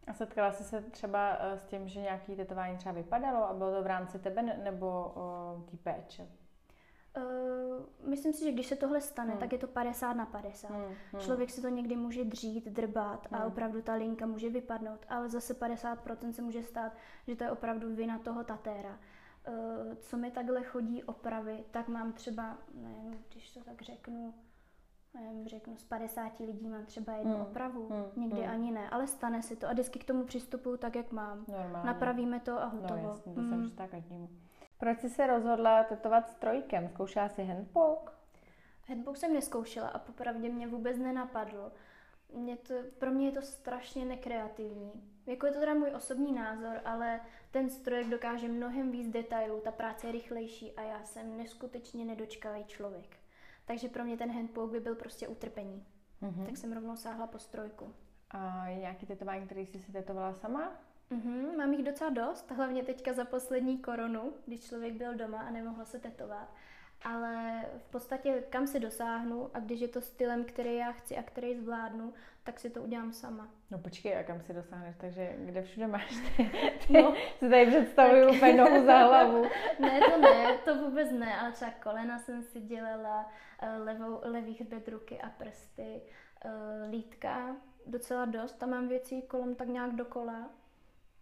A 0.07 0.13
setkala 0.13 0.51
jsi 0.51 0.63
se 0.63 0.81
třeba 0.81 1.37
eh, 1.39 1.57
s 1.57 1.65
tím, 1.65 1.87
že 1.87 2.01
nějaký 2.01 2.35
tetování 2.35 2.77
třeba 2.77 2.95
vypadalo 2.95 3.49
a 3.49 3.53
bylo 3.53 3.71
to 3.71 3.83
v 3.83 3.87
rámci 3.87 4.19
tebe 4.19 4.41
nebo 4.41 5.13
té 5.71 5.77
péče? 5.77 6.27
Uh, 7.17 8.09
myslím 8.09 8.33
si, 8.33 8.43
že 8.43 8.51
když 8.51 8.67
se 8.67 8.75
tohle 8.75 9.01
stane, 9.01 9.31
hmm. 9.31 9.39
tak 9.39 9.51
je 9.51 9.57
to 9.57 9.67
50 9.67 10.13
na 10.13 10.25
50. 10.25 10.69
Hmm. 10.69 10.83
Hmm. 10.83 11.21
Člověk 11.21 11.49
si 11.49 11.61
to 11.61 11.69
někdy 11.69 11.95
může 11.95 12.25
dřít, 12.25 12.67
drbat 12.67 13.27
hmm. 13.31 13.41
a 13.41 13.45
opravdu 13.45 13.81
ta 13.81 13.93
linka 13.93 14.25
může 14.25 14.49
vypadnout, 14.49 15.05
ale 15.09 15.29
zase 15.29 15.53
50% 15.53 16.31
se 16.31 16.41
může 16.41 16.63
stát, 16.63 16.91
že 17.27 17.35
to 17.35 17.43
je 17.43 17.51
opravdu 17.51 17.95
vina 17.95 18.19
toho 18.19 18.43
tatéra. 18.43 18.99
Uh, 19.47 19.93
co 19.99 20.17
mi 20.17 20.31
takhle 20.31 20.63
chodí 20.63 21.03
opravy, 21.03 21.63
tak 21.71 21.87
mám 21.87 22.13
třeba, 22.13 22.57
nevím, 22.73 23.23
když 23.29 23.53
to 23.53 23.59
tak 23.63 23.81
řeknu, 23.81 24.33
nevím, 25.13 25.47
řeknu, 25.47 25.77
z 25.77 25.83
50 25.83 26.39
lidí 26.39 26.67
mám 26.67 26.85
třeba 26.85 27.13
jednu 27.13 27.33
hmm. 27.33 27.41
opravu, 27.41 27.89
hmm. 27.89 28.23
někdy 28.23 28.41
hmm. 28.41 28.51
ani 28.51 28.71
ne, 28.71 28.89
ale 28.89 29.07
stane 29.07 29.41
se 29.41 29.55
to 29.55 29.67
a 29.67 29.71
vždycky 29.71 29.99
k 29.99 30.03
tomu 30.03 30.23
přistupuju 30.23 30.77
tak, 30.77 30.95
jak 30.95 31.11
mám. 31.11 31.45
Normálně. 31.47 31.87
Napravíme 31.87 32.39
to 32.39 32.61
a 32.61 32.65
hotovo. 32.65 33.01
No 33.01 33.09
jasně, 33.09 33.33
to 33.33 33.41
hmm. 33.41 33.69
se 33.69 33.87
každému. 33.87 34.29
Proč 34.77 34.99
jsi 34.99 35.09
se 35.09 35.27
rozhodla 35.27 35.83
tetovat 35.83 36.29
strojkem? 36.29 36.89
Zkoušela 36.89 37.29
jsi 37.29 37.43
handpoke? 37.43 38.11
Handpoke 38.87 39.19
jsem 39.19 39.33
neskoušela 39.33 39.87
a 39.87 39.99
popravdě 39.99 40.49
mě 40.49 40.67
vůbec 40.67 40.97
nenapadlo. 40.97 41.71
Mě 42.33 42.57
to, 42.57 42.73
pro 42.97 43.11
mě 43.11 43.25
je 43.25 43.31
to 43.31 43.41
strašně 43.41 44.05
nekreativní. 44.05 44.91
Jako 45.25 45.45
je 45.45 45.51
to 45.51 45.59
teda 45.59 45.73
můj 45.73 45.91
osobní 45.95 46.33
názor, 46.33 46.81
ale 46.85 47.19
ten 47.51 47.69
strojek 47.69 48.07
dokáže 48.07 48.47
mnohem 48.47 48.91
víc 48.91 49.09
detailů, 49.09 49.61
ta 49.61 49.71
práce 49.71 50.07
je 50.07 50.11
rychlejší 50.11 50.71
a 50.71 50.81
já 50.81 51.03
jsem 51.03 51.37
neskutečně 51.37 52.05
nedočkavý 52.05 52.63
člověk. 52.65 53.17
Takže 53.65 53.89
pro 53.89 54.03
mě 54.03 54.17
ten 54.17 54.31
handpoke 54.31 54.71
by 54.71 54.79
byl 54.79 54.95
prostě 54.95 55.27
utrpení. 55.27 55.85
Mm-hmm. 56.21 56.45
Tak 56.45 56.57
jsem 56.57 56.73
rovnou 56.73 56.95
sáhla 56.95 57.27
po 57.27 57.39
strojku. 57.39 57.93
A 58.31 58.65
nějaký 58.69 59.05
tetování, 59.05 59.45
který 59.45 59.65
jsi 59.65 59.79
si 59.79 59.91
tetovala 59.91 60.33
sama? 60.33 60.71
Mm-hmm, 61.11 61.57
mám 61.57 61.73
jich 61.73 61.85
docela 61.85 62.09
dost, 62.09 62.51
hlavně 62.51 62.83
teďka 62.83 63.13
za 63.13 63.25
poslední 63.25 63.77
koronu, 63.77 64.33
když 64.45 64.67
člověk 64.67 64.93
byl 64.93 65.15
doma 65.15 65.39
a 65.39 65.49
nemohl 65.51 65.85
se 65.85 65.99
tetovat. 65.99 66.53
ale 67.03 67.65
v 67.77 67.91
podstatě 67.91 68.43
kam 68.49 68.67
se 68.67 68.79
dosáhnu 68.79 69.49
a 69.53 69.59
když 69.59 69.79
je 69.79 69.87
to 69.87 70.01
stylem, 70.01 70.43
který 70.45 70.75
já 70.75 70.91
chci 70.91 71.17
a 71.17 71.23
který 71.23 71.55
zvládnu, 71.55 72.13
tak 72.43 72.59
si 72.59 72.69
to 72.69 72.81
udělám 72.81 73.13
sama. 73.13 73.47
No 73.71 73.79
počkej, 73.79 74.17
a 74.17 74.23
kam 74.23 74.41
si 74.41 74.53
dosáhneš, 74.53 74.95
takže 74.97 75.35
kde 75.37 75.61
všude 75.61 75.87
máš 75.87 76.09
ty, 76.37 76.51
ty 76.87 76.93
no, 76.93 77.13
si 77.39 77.49
tady 77.49 77.65
představuju 77.65 78.25
tak... 78.25 78.35
úplně 78.35 78.53
nohu 78.53 78.85
za 78.85 78.97
hlavu. 78.97 79.43
ne, 79.79 79.99
to 79.99 80.21
ne, 80.21 80.57
to 80.57 80.75
vůbec 80.75 81.11
ne, 81.11 81.39
ale 81.39 81.51
třeba 81.51 81.71
kolena 81.83 82.19
jsem 82.19 82.43
si 82.43 82.61
dělala, 82.61 83.31
eh, 83.61 83.77
levou, 83.77 84.19
levý 84.23 84.53
hřbet 84.53 84.87
ruky 84.87 85.21
a 85.21 85.29
prsty, 85.29 86.01
eh, 86.45 86.49
lítka, 86.89 87.55
docela 87.85 88.25
dost, 88.25 88.53
tam 88.53 88.69
mám 88.69 88.87
věcí 88.87 89.21
kolem 89.21 89.55
tak 89.55 89.67
nějak 89.67 89.95
dokola. 89.95 90.49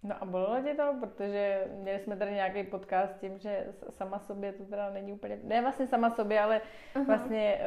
No 0.03 0.15
a 0.21 0.25
bolelo 0.25 0.61
tě 0.63 0.73
to, 0.73 0.95
protože 0.99 1.67
měli 1.81 1.99
jsme 1.99 2.17
tady 2.17 2.31
nějaký 2.31 2.63
podcast 2.63 3.15
s 3.15 3.19
tím, 3.19 3.39
že 3.39 3.67
sama 3.89 4.19
sobě 4.19 4.53
to 4.53 4.65
teda 4.65 4.89
není 4.89 5.13
úplně, 5.13 5.39
ne 5.43 5.61
vlastně 5.61 5.87
sama 5.87 6.09
sobě, 6.09 6.41
ale 6.41 6.61
uh-huh. 6.95 7.05
vlastně 7.05 7.61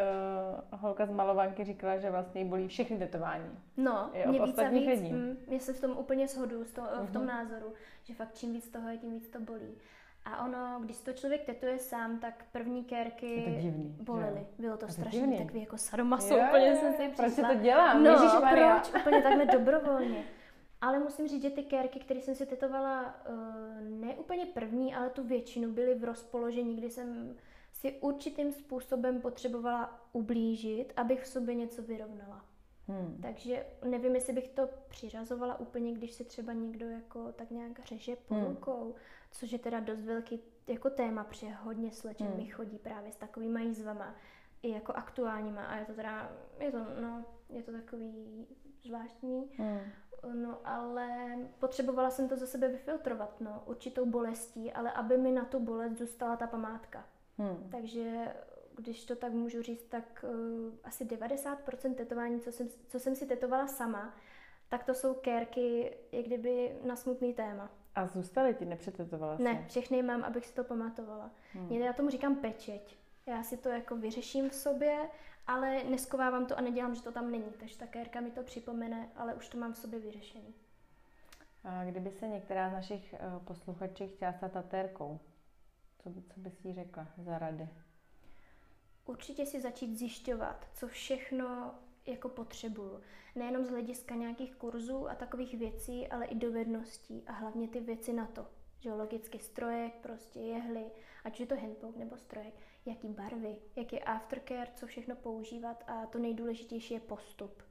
uh, 0.73 0.81
holka 0.81 1.07
z 1.07 1.11
malovanky 1.11 1.65
říkala, 1.65 1.97
že 1.97 2.11
vlastně 2.11 2.41
jí 2.41 2.49
bolí 2.49 2.69
všechny 2.69 2.99
tetování. 2.99 3.59
No, 3.77 4.11
je 4.13 4.27
mě 4.27 4.41
víc 4.43 4.59
a 4.59 4.69
víc, 4.69 4.87
lidí. 4.89 5.13
Mm, 5.13 5.37
mě 5.47 5.61
se 5.61 5.73
v 5.73 5.81
tom 5.81 5.91
úplně 5.91 6.29
shodu, 6.29 6.65
to, 6.65 6.81
uh-huh. 6.81 7.07
v 7.07 7.13
tom 7.13 7.23
mhm. 7.23 7.31
názoru, 7.31 7.73
že 8.05 8.15
fakt 8.15 8.35
čím 8.35 8.53
víc 8.53 8.69
toho 8.69 8.89
je, 8.89 8.99
tím 8.99 9.13
víc 9.13 9.29
to 9.29 9.41
bolí. 9.41 9.79
A 10.25 10.45
ono, 10.45 10.81
když 10.85 11.01
to 11.01 11.13
člověk 11.13 11.45
tetuje 11.45 11.79
sám, 11.79 12.19
tak 12.19 12.45
první 12.53 12.85
kérky 12.85 13.59
divný, 13.61 13.97
bolely. 14.01 14.47
Bylo 14.59 14.77
to, 14.77 14.87
to 14.87 14.93
strašně 14.93 15.21
divný. 15.21 15.39
takový 15.39 15.61
jako 15.61 15.79
sadomaso, 15.79 16.37
úplně 16.37 16.77
jsem 16.77 16.93
si 16.93 17.09
Proč 17.17 17.35
to 17.35 17.55
dělám? 17.55 18.05
No, 18.05 18.41
proč? 18.51 19.01
Úplně 19.01 19.23
takhle 19.23 19.47
dobrovolně. 19.47 20.25
Ale 20.81 20.99
musím 20.99 21.29
říct, 21.29 21.43
že 21.43 21.51
ty 21.51 21.63
kérky, 21.63 21.99
které 21.99 22.21
jsem 22.21 22.35
si 22.35 22.47
tetovala, 22.47 23.15
eh, 23.25 23.81
ne 23.81 24.15
úplně 24.15 24.47
první, 24.47 24.95
ale 24.95 25.11
tu 25.11 25.25
většinu 25.25 25.73
byly 25.73 25.95
v 25.95 26.05
rozpoložení, 26.05 26.77
kdy 26.77 26.91
jsem 26.91 27.37
si 27.73 27.93
určitým 28.01 28.53
způsobem 28.53 29.21
potřebovala 29.21 30.01
ublížit, 30.13 30.93
abych 30.97 31.23
v 31.23 31.27
sobě 31.27 31.55
něco 31.55 31.83
vyrovnala. 31.83 32.45
Hmm. 32.89 33.19
Takže 33.23 33.67
nevím, 33.85 34.15
jestli 34.15 34.33
bych 34.33 34.49
to 34.49 34.69
přiřazovala 34.89 35.61
úplně, 35.61 35.93
když 35.93 36.13
se 36.13 36.25
třeba 36.25 36.53
někdo 36.53 36.87
jako 36.87 37.33
tak 37.33 37.51
nějak 37.51 37.85
řeže 37.85 38.17
po 38.17 38.35
hmm. 38.35 38.45
rukou, 38.45 38.95
což 39.31 39.53
je 39.53 39.59
teda 39.59 39.81
dost 39.81 40.01
velký 40.01 40.41
jako 40.67 40.91
téma, 40.91 41.25
protože 41.25 41.51
hodně 41.51 41.91
slečen 41.91 42.27
hmm. 42.27 42.37
mi 42.37 42.47
chodí 42.47 42.79
právě 42.79 43.13
s 43.13 43.17
takovými 43.17 43.65
jízvama, 43.65 44.15
i 44.63 44.71
jako 44.71 44.93
aktuálníma 44.93 45.65
a 45.65 45.77
je 45.77 45.85
to 45.85 45.93
teda, 45.93 46.33
je 46.61 46.71
to, 46.71 46.79
no, 47.01 47.25
je 47.51 47.63
to 47.63 47.73
takový 47.73 48.47
zvláštní. 48.87 49.51
Hmm. 49.57 49.81
No 50.35 50.59
ale 50.65 51.37
potřebovala 51.59 52.11
jsem 52.11 52.29
to 52.29 52.37
za 52.37 52.47
sebe 52.47 52.69
vyfiltrovat, 52.69 53.41
no, 53.41 53.63
určitou 53.67 54.07
bolestí, 54.07 54.73
ale 54.73 54.93
aby 54.93 55.19
mi 55.19 55.33
na 55.33 55.45
tu 55.45 55.61
bolest 55.61 55.99
zůstala 55.99 56.37
ta 56.37 56.47
památka. 56.47 57.05
Hmm. 57.39 57.69
Takže 57.71 58.35
když 58.77 59.05
to 59.05 59.17
tak 59.17 59.33
můžu 59.33 59.63
říct, 59.63 59.85
tak 59.85 60.25
uh, 60.25 60.75
asi 60.85 61.05
90% 61.05 61.95
tetování, 61.95 62.41
co 62.41 62.53
jsem, 62.53 62.69
co 62.89 63.01
jsem 63.01 63.17
si 63.17 63.27
tetovala 63.27 63.67
sama, 63.67 64.15
tak 64.69 64.85
to 64.85 64.95
jsou 64.95 65.15
kérky, 65.15 65.97
jak 66.13 66.27
kdyby 66.27 66.77
na 66.85 66.97
smutný 66.97 67.35
téma. 67.35 67.71
A 67.95 68.07
zůstaly 68.07 68.55
ti, 68.55 68.65
nepřetetovala 68.65 69.37
Ne, 69.39 69.65
všechny 69.69 70.03
mám, 70.03 70.25
abych 70.25 70.47
si 70.47 70.55
to 70.55 70.65
pamatovala. 70.65 71.31
Hmm. 71.53 71.73
Já 71.73 71.93
tomu 71.93 72.11
říkám 72.11 72.37
pečeť. 72.37 72.97
Já 73.27 73.43
si 73.43 73.57
to 73.57 73.69
jako 73.69 73.97
vyřeším 73.97 74.51
v 74.51 74.55
sobě 74.55 75.09
ale 75.47 75.85
neskovávám 75.85 76.47
to 76.47 76.59
a 76.59 76.61
nedělám, 76.61 76.95
že 76.95 77.03
to 77.03 77.13
tam 77.13 77.31
není. 77.31 77.53
Takže 77.59 77.79
ta 77.79 77.87
kérka 77.87 78.21
mi 78.21 78.31
to 78.31 78.43
připomene, 78.43 79.09
ale 79.17 79.35
už 79.35 79.49
to 79.49 79.59
mám 79.59 79.73
v 79.73 79.79
sobě 79.79 80.01
vyřešený. 80.01 80.55
A 81.65 81.85
kdyby 81.85 82.11
se 82.11 82.29
některá 82.29 82.71
z 82.71 82.73
našich 82.73 83.15
eh, 83.15 83.19
posluchaček 83.45 84.11
chtěla 84.15 84.33
stát 84.33 84.53
tatérkou, 84.53 85.21
co, 85.99 86.11
co 86.35 86.41
bys 86.41 86.65
jí 86.65 86.75
řekla 86.75 87.07
za 87.19 87.39
rady? 87.39 87.69
Určitě 89.07 89.47
si 89.47 89.61
začít 89.61 89.99
zjišťovat, 89.99 90.67
co 90.75 90.89
všechno 90.89 91.75
jako 92.07 92.29
potřebuju. 92.29 93.01
Nejenom 93.35 93.65
z 93.65 93.71
hlediska 93.71 94.15
nějakých 94.15 94.55
kurzů 94.55 95.09
a 95.09 95.15
takových 95.15 95.59
věcí, 95.59 96.09
ale 96.09 96.27
i 96.27 96.35
dovedností 96.35 97.25
a 97.27 97.33
hlavně 97.33 97.69
ty 97.69 97.81
věci 97.81 98.13
na 98.13 98.27
to. 98.27 98.47
Že 98.79 98.93
logicky 98.93 99.39
strojek, 99.39 99.95
prostě 100.03 100.41
jehly, 100.41 100.91
ať 101.25 101.41
je 101.41 101.47
to 101.47 101.57
handpoke 101.57 101.99
nebo 101.99 102.17
strojek, 102.17 102.55
jaký 102.87 103.09
barvy, 103.09 103.57
jak 103.77 103.93
je 103.93 104.01
aftercare, 104.01 104.71
co 104.75 104.87
všechno 104.87 105.17
používat 105.17 105.85
a 105.87 106.07
to 106.07 106.19
nejdůležitější 106.19 106.95
je 106.95 107.01
postup. 107.01 107.63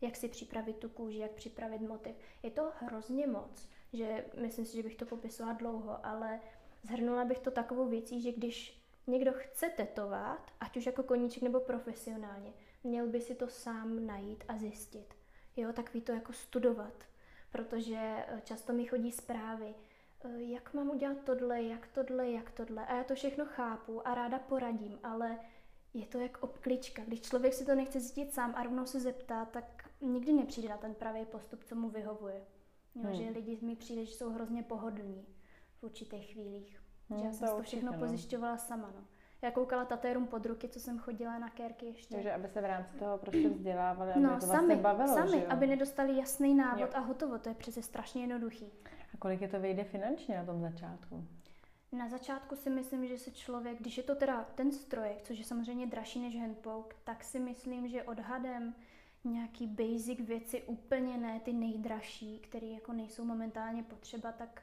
Jak 0.00 0.16
si 0.16 0.28
připravit 0.28 0.76
tu 0.76 0.88
kůži, 0.88 1.18
jak 1.18 1.30
připravit 1.30 1.80
motiv. 1.80 2.16
Je 2.42 2.50
to 2.50 2.72
hrozně 2.80 3.26
moc, 3.26 3.68
že 3.92 4.24
myslím 4.40 4.64
si, 4.64 4.76
že 4.76 4.82
bych 4.82 4.96
to 4.96 5.06
popisovala 5.06 5.56
dlouho, 5.56 6.06
ale 6.06 6.40
zhrnula 6.82 7.24
bych 7.24 7.38
to 7.38 7.50
takovou 7.50 7.88
věcí, 7.88 8.20
že 8.20 8.32
když 8.32 8.82
někdo 9.06 9.32
chce 9.32 9.68
tetovat, 9.68 10.50
ať 10.60 10.76
už 10.76 10.86
jako 10.86 11.02
koníček 11.02 11.42
nebo 11.42 11.60
profesionálně, 11.60 12.52
měl 12.84 13.06
by 13.06 13.20
si 13.20 13.34
to 13.34 13.48
sám 13.48 14.06
najít 14.06 14.44
a 14.48 14.58
zjistit. 14.58 15.14
Jo, 15.56 15.72
tak 15.72 15.94
ví 15.94 16.00
to 16.00 16.12
jako 16.12 16.32
studovat, 16.32 17.04
protože 17.50 17.98
eh, 17.98 18.40
často 18.44 18.72
mi 18.72 18.86
chodí 18.86 19.12
zprávy, 19.12 19.74
jak 20.36 20.74
mám 20.74 20.90
udělat 20.90 21.16
tohle, 21.24 21.62
jak 21.62 21.86
tohle, 21.86 22.30
jak 22.30 22.50
tohle. 22.50 22.86
A 22.86 22.96
já 22.96 23.04
to 23.04 23.14
všechno 23.14 23.44
chápu 23.44 24.08
a 24.08 24.14
ráda 24.14 24.38
poradím, 24.38 24.98
ale 25.02 25.38
je 25.94 26.06
to 26.06 26.18
jak 26.18 26.42
obklička. 26.42 27.04
Když 27.04 27.20
člověk 27.20 27.54
si 27.54 27.64
to 27.64 27.74
nechce 27.74 28.00
zjistit 28.00 28.34
sám 28.34 28.54
a 28.56 28.62
rovnou 28.62 28.86
se 28.86 29.00
zeptá, 29.00 29.44
tak 29.44 29.90
nikdy 30.00 30.32
nepřijde 30.32 30.68
na 30.68 30.76
ten 30.76 30.94
pravý 30.94 31.24
postup, 31.24 31.64
co 31.64 31.74
mu 31.74 31.88
vyhovuje. 31.88 32.42
Jo, 32.94 33.02
hmm. 33.02 33.14
Že 33.14 33.30
lidi 33.30 33.58
mi 33.62 33.76
přijde, 33.76 34.04
že 34.04 34.14
jsou 34.14 34.30
hrozně 34.30 34.62
pohodlní 34.62 35.26
v 35.78 35.82
určitých 35.82 36.32
chvílích. 36.32 36.80
Hmm, 37.08 37.20
že 37.20 37.26
já 37.26 37.32
jsem 37.32 37.48
to, 37.48 37.56
to 37.56 37.62
všechno 37.62 37.92
no. 37.92 37.98
pozjišťovala 37.98 38.56
sama. 38.56 38.92
No. 38.96 39.04
Já 39.42 39.50
koukala 39.50 39.84
tatérům 39.84 40.26
pod 40.26 40.46
ruky, 40.46 40.68
co 40.68 40.80
jsem 40.80 40.98
chodila 40.98 41.38
na 41.38 41.50
kérky 41.50 41.86
ještě. 41.86 42.14
Takže 42.14 42.32
aby 42.32 42.48
se 42.48 42.60
v 42.60 42.64
rámci 42.64 42.96
toho 42.96 43.18
prostě 43.18 43.48
vzdělávali, 43.48 44.12
aby 44.12 44.20
no, 44.20 44.34
to 44.34 44.40
sami, 44.40 44.52
vlastně 44.52 44.76
bavilo, 44.76 45.14
sami, 45.14 45.46
aby 45.46 45.66
nedostali 45.66 46.16
jasný 46.16 46.54
návod 46.54 46.80
jo. 46.80 46.88
a 46.94 46.98
hotovo. 46.98 47.38
To 47.38 47.48
je 47.48 47.54
přece 47.54 47.82
strašně 47.82 48.22
jednoduchý. 48.22 48.72
A 49.16 49.18
kolik 49.18 49.40
je 49.40 49.48
to 49.48 49.60
vyjde 49.60 49.84
finančně 49.84 50.36
na 50.36 50.44
tom 50.44 50.60
začátku? 50.60 51.24
Na 51.92 52.08
začátku 52.08 52.56
si 52.56 52.70
myslím, 52.70 53.06
že 53.06 53.18
se 53.18 53.30
člověk, 53.30 53.78
když 53.80 53.96
je 53.96 54.02
to 54.02 54.14
teda 54.14 54.44
ten 54.54 54.72
strojek, 54.72 55.22
což 55.22 55.38
je 55.38 55.44
samozřejmě 55.44 55.86
dražší 55.86 56.20
než 56.20 56.40
handpoke, 56.40 56.96
tak 57.04 57.24
si 57.24 57.38
myslím, 57.38 57.88
že 57.88 58.02
odhadem 58.02 58.74
nějaký 59.24 59.66
basic 59.66 60.20
věci 60.20 60.62
úplně 60.62 61.18
ne 61.18 61.40
ty 61.40 61.52
nejdražší, 61.52 62.38
které 62.38 62.66
jako 62.66 62.92
nejsou 62.92 63.24
momentálně 63.24 63.82
potřeba, 63.82 64.32
tak 64.32 64.62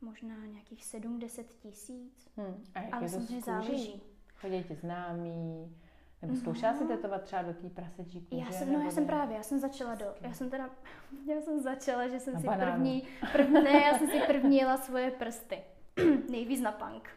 možná 0.00 0.46
nějakých 0.46 0.84
7-10 0.84 1.44
tisíc. 1.44 2.28
Hmm. 2.36 2.64
A 2.74 2.80
jak 2.80 2.94
Ale 2.94 3.04
je 3.04 3.08
to 3.08 3.12
samozřejmě 3.12 3.40
záleží. 3.40 4.02
Chodí 4.34 4.64
ti 4.64 4.74
známí, 4.74 5.76
nebo 6.22 6.36
zkoušela 6.36 6.72
no. 6.72 6.78
si 6.78 6.84
tetovat 6.84 7.22
třeba 7.22 7.42
do 7.42 7.54
té 7.54 7.68
prasečí 7.68 8.20
kůže? 8.20 8.44
Já 8.44 8.52
jsem, 8.52 8.72
no 8.72 8.80
já 8.80 8.90
jsem 8.90 9.06
právě, 9.06 9.36
já 9.36 9.42
jsem 9.42 9.58
začala 9.58 9.94
do, 9.94 10.06
já 10.20 10.32
jsem 10.32 10.50
teda, 10.50 10.70
já 11.34 11.40
jsem 11.40 11.60
začala, 11.60 12.08
že 12.08 12.20
jsem 12.20 12.34
na 12.34 12.40
si 12.40 12.46
banánu. 12.46 12.72
první, 12.72 13.02
první, 13.32 13.54
ne, 13.64 13.70
já 13.70 13.98
jsem 13.98 14.08
si 14.08 14.20
první 14.26 14.56
jela 14.56 14.76
svoje 14.76 15.10
prsty. 15.10 15.58
Nejvíc 16.30 16.60
na 16.60 16.72
punk. 16.72 17.10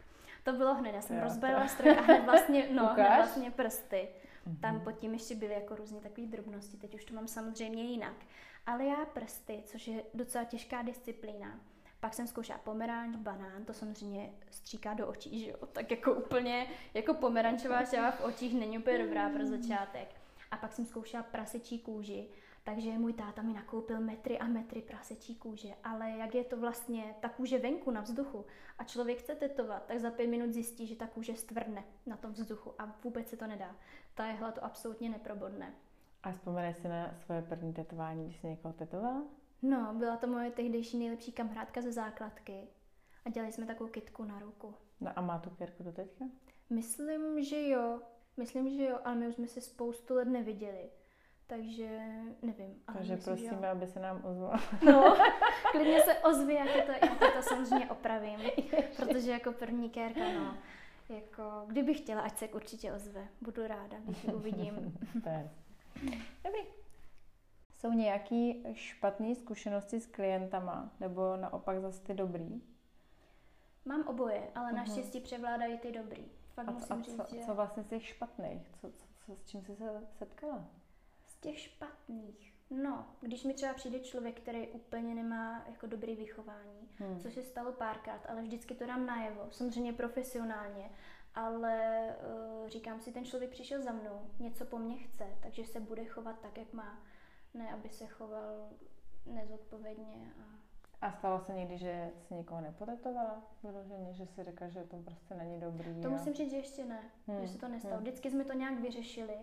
To 0.44 0.52
bylo 0.52 0.74
hned, 0.74 0.94
já 0.94 1.02
jsem 1.02 1.16
jo, 1.16 1.22
rozbalila 1.22 1.68
stroj 1.68 1.96
a 1.98 2.02
hned 2.02 2.24
vlastně, 2.24 2.68
no, 2.72 2.86
hned 2.86 3.16
vlastně 3.16 3.50
prsty. 3.50 4.08
Mm-hmm. 4.46 4.60
Tam 4.60 4.80
pod 4.80 4.92
tím 4.92 5.12
ještě 5.12 5.34
byly 5.34 5.54
jako 5.54 5.76
různé 5.76 6.00
takové 6.00 6.26
drobnosti, 6.26 6.76
teď 6.76 6.94
už 6.94 7.04
to 7.04 7.14
mám 7.14 7.28
samozřejmě 7.28 7.82
jinak. 7.82 8.14
Ale 8.66 8.84
já 8.84 9.04
prsty, 9.04 9.62
což 9.64 9.88
je 9.88 10.02
docela 10.14 10.44
těžká 10.44 10.82
disciplína, 10.82 11.60
pak 12.00 12.14
jsem 12.14 12.26
zkoušela 12.26 12.58
pomeranč, 12.58 13.16
banán, 13.16 13.64
to 13.64 13.74
samozřejmě 13.74 14.32
stříká 14.50 14.94
do 14.94 15.06
očí, 15.06 15.40
že 15.40 15.50
jo? 15.50 15.56
Tak 15.72 15.90
jako 15.90 16.14
úplně, 16.14 16.66
jako 16.94 17.14
pomerančová 17.14 17.84
šťáva 17.84 18.10
v 18.10 18.24
očích 18.24 18.54
není 18.54 18.78
úplně 18.78 19.04
dobrá 19.04 19.28
pro 19.28 19.46
začátek. 19.46 20.14
A 20.50 20.56
pak 20.56 20.72
jsem 20.72 20.86
zkoušela 20.86 21.22
prasečí 21.22 21.78
kůži, 21.78 22.28
takže 22.64 22.90
můj 22.90 23.12
táta 23.12 23.42
mi 23.42 23.52
nakoupil 23.52 24.00
metry 24.00 24.38
a 24.38 24.46
metry 24.46 24.82
prasečí 24.82 25.34
kůže. 25.34 25.68
Ale 25.84 26.10
jak 26.10 26.34
je 26.34 26.44
to 26.44 26.56
vlastně 26.56 27.14
ta 27.20 27.28
kůže 27.28 27.58
venku 27.58 27.90
na 27.90 28.00
vzduchu 28.00 28.46
a 28.78 28.84
člověk 28.84 29.18
chce 29.18 29.34
tetovat, 29.34 29.86
tak 29.86 30.00
za 30.00 30.10
pět 30.10 30.26
minut 30.26 30.52
zjistí, 30.52 30.86
že 30.86 30.96
ta 30.96 31.06
kůže 31.06 31.36
stvrdne 31.36 31.84
na 32.06 32.16
tom 32.16 32.32
vzduchu 32.32 32.74
a 32.78 32.96
vůbec 33.04 33.28
se 33.28 33.36
to 33.36 33.46
nedá. 33.46 33.76
Ta 34.14 34.26
jehla 34.26 34.52
to 34.52 34.64
absolutně 34.64 35.08
neprobodne. 35.10 35.74
A 36.22 36.32
vzpomeneš 36.32 36.76
si 36.76 36.88
na 36.88 37.14
svoje 37.18 37.42
první 37.42 37.72
tetování, 37.72 38.24
když 38.24 38.40
jsi 38.40 38.46
někoho 38.46 38.74
tetovala? 38.74 39.22
No, 39.62 39.94
byla 39.94 40.16
to 40.16 40.26
moje 40.26 40.50
tehdejší 40.50 40.98
nejlepší 40.98 41.32
kamarádka 41.32 41.80
ze 41.80 41.92
základky 41.92 42.68
a 43.24 43.30
dělali 43.30 43.52
jsme 43.52 43.66
takovou 43.66 43.90
kitku 43.90 44.24
na 44.24 44.38
ruku. 44.38 44.74
No 45.00 45.12
a 45.16 45.20
má 45.20 45.38
tu 45.38 45.50
kérku 45.50 45.82
do 45.82 45.92
teďka? 45.92 46.24
Myslím, 46.70 47.44
že 47.44 47.68
jo. 47.68 48.00
Myslím, 48.36 48.70
že 48.76 48.84
jo, 48.84 48.98
ale 49.04 49.14
my 49.14 49.28
už 49.28 49.34
jsme 49.34 49.46
se 49.46 49.60
spoustu 49.60 50.14
let 50.14 50.28
neviděli. 50.28 50.90
Takže 51.46 52.00
nevím. 52.42 52.82
Ale 52.86 52.96
Takže 52.96 53.14
myslím, 53.14 53.36
prosíme, 53.36 53.68
aby 53.68 53.86
se 53.86 54.00
nám 54.00 54.24
ozvala. 54.24 54.60
No, 54.86 55.16
klidně 55.70 56.00
se 56.00 56.14
ozví, 56.18 56.54
já 56.54 56.64
to, 56.64 56.92
já 57.22 57.32
to 57.32 57.42
samozřejmě 57.42 57.90
opravím. 57.90 58.40
protože 58.96 59.30
jako 59.30 59.52
první 59.52 59.90
kérka, 59.90 60.32
no, 60.32 60.56
jako, 61.08 61.42
kdybych 61.66 61.98
chtěla, 61.98 62.20
ať 62.20 62.38
se 62.38 62.48
určitě 62.48 62.92
ozve. 62.92 63.28
Budu 63.40 63.66
ráda, 63.66 63.96
když 64.04 64.24
ji 64.24 64.34
uvidím. 64.34 64.98
Dobrý. 66.44 66.79
Jsou 67.80 67.92
nějaké 67.92 68.52
špatné 68.72 69.34
zkušenosti 69.34 70.00
s 70.00 70.06
klientama, 70.06 70.92
nebo 71.00 71.36
naopak 71.36 71.80
zase 71.80 72.02
ty 72.02 72.14
dobrý? 72.14 72.62
Mám 73.84 74.06
oboje, 74.06 74.50
ale 74.54 74.72
uh-huh. 74.72 74.76
naštěstí 74.76 75.20
převládají 75.20 75.78
ty 75.78 75.92
dobrý. 75.92 76.24
Fakt 76.54 76.68
a, 76.68 76.70
musím 76.70 76.96
a 76.96 77.02
říct, 77.02 77.16
co, 77.16 77.36
že 77.36 77.44
co 77.46 77.54
vlastně 77.54 77.82
z 77.82 77.86
těch 77.86 78.06
špatných? 78.06 78.70
Co, 78.80 78.92
co, 78.92 79.06
co, 79.26 79.36
s 79.36 79.44
čím 79.44 79.64
jsi 79.64 79.76
se 79.76 80.06
setkala? 80.18 80.64
z 81.30 81.40
těch 81.40 81.58
špatných. 81.58 82.54
No, 82.70 83.06
když 83.20 83.44
mi 83.44 83.54
třeba 83.54 83.74
přijde 83.74 84.00
člověk, 84.00 84.40
který 84.40 84.68
úplně 84.68 85.14
nemá 85.14 85.64
jako 85.68 85.86
dobrý 85.86 86.16
vychování, 86.16 86.88
hmm. 86.98 87.20
což 87.20 87.34
se 87.34 87.42
stalo 87.42 87.72
párkrát, 87.72 88.26
ale 88.28 88.42
vždycky 88.42 88.74
to 88.74 88.86
dám 88.86 89.06
najevo, 89.06 89.48
samozřejmě 89.50 89.92
profesionálně, 89.92 90.90
ale 91.34 92.06
uh, 92.62 92.68
říkám 92.68 93.00
si, 93.00 93.12
ten 93.12 93.24
člověk 93.24 93.50
přišel 93.50 93.82
za 93.82 93.92
mnou, 93.92 94.30
něco 94.38 94.64
po 94.64 94.78
mně 94.78 94.96
chce, 94.96 95.26
takže 95.42 95.64
se 95.64 95.80
bude 95.80 96.04
chovat 96.04 96.40
tak, 96.40 96.58
jak 96.58 96.72
má, 96.72 96.98
ne 97.54 97.72
aby 97.72 97.88
se 97.88 98.06
choval 98.06 98.68
nezodpovědně. 99.26 100.32
A... 100.40 100.60
A 101.06 101.12
stalo 101.12 101.40
se 101.40 101.52
někdy, 101.52 101.78
že 101.78 102.10
jsi 102.18 102.34
někoho 102.34 102.60
nepotetovala 102.60 103.42
vyloženě, 103.62 104.14
že 104.14 104.26
si 104.26 104.44
řekla, 104.44 104.68
že 104.68 104.84
to 104.84 104.96
prostě 104.96 105.34
není 105.34 105.60
dobrý? 105.60 106.00
To 106.00 106.08
a... 106.08 106.10
musím 106.10 106.34
říct, 106.34 106.50
že 106.50 106.56
ještě 106.56 106.84
ne, 106.84 107.00
hmm. 107.26 107.40
že 107.40 107.48
se 107.48 107.58
to 107.58 107.68
nestalo. 107.68 107.94
Hmm. 107.94 108.02
Vždycky 108.02 108.30
jsme 108.30 108.44
to 108.44 108.52
nějak 108.52 108.80
vyřešili 108.80 109.34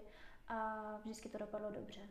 a 0.48 0.84
vždycky 1.04 1.30
to 1.30 1.38
dopadlo 1.38 1.72
dobře. 1.72 2.02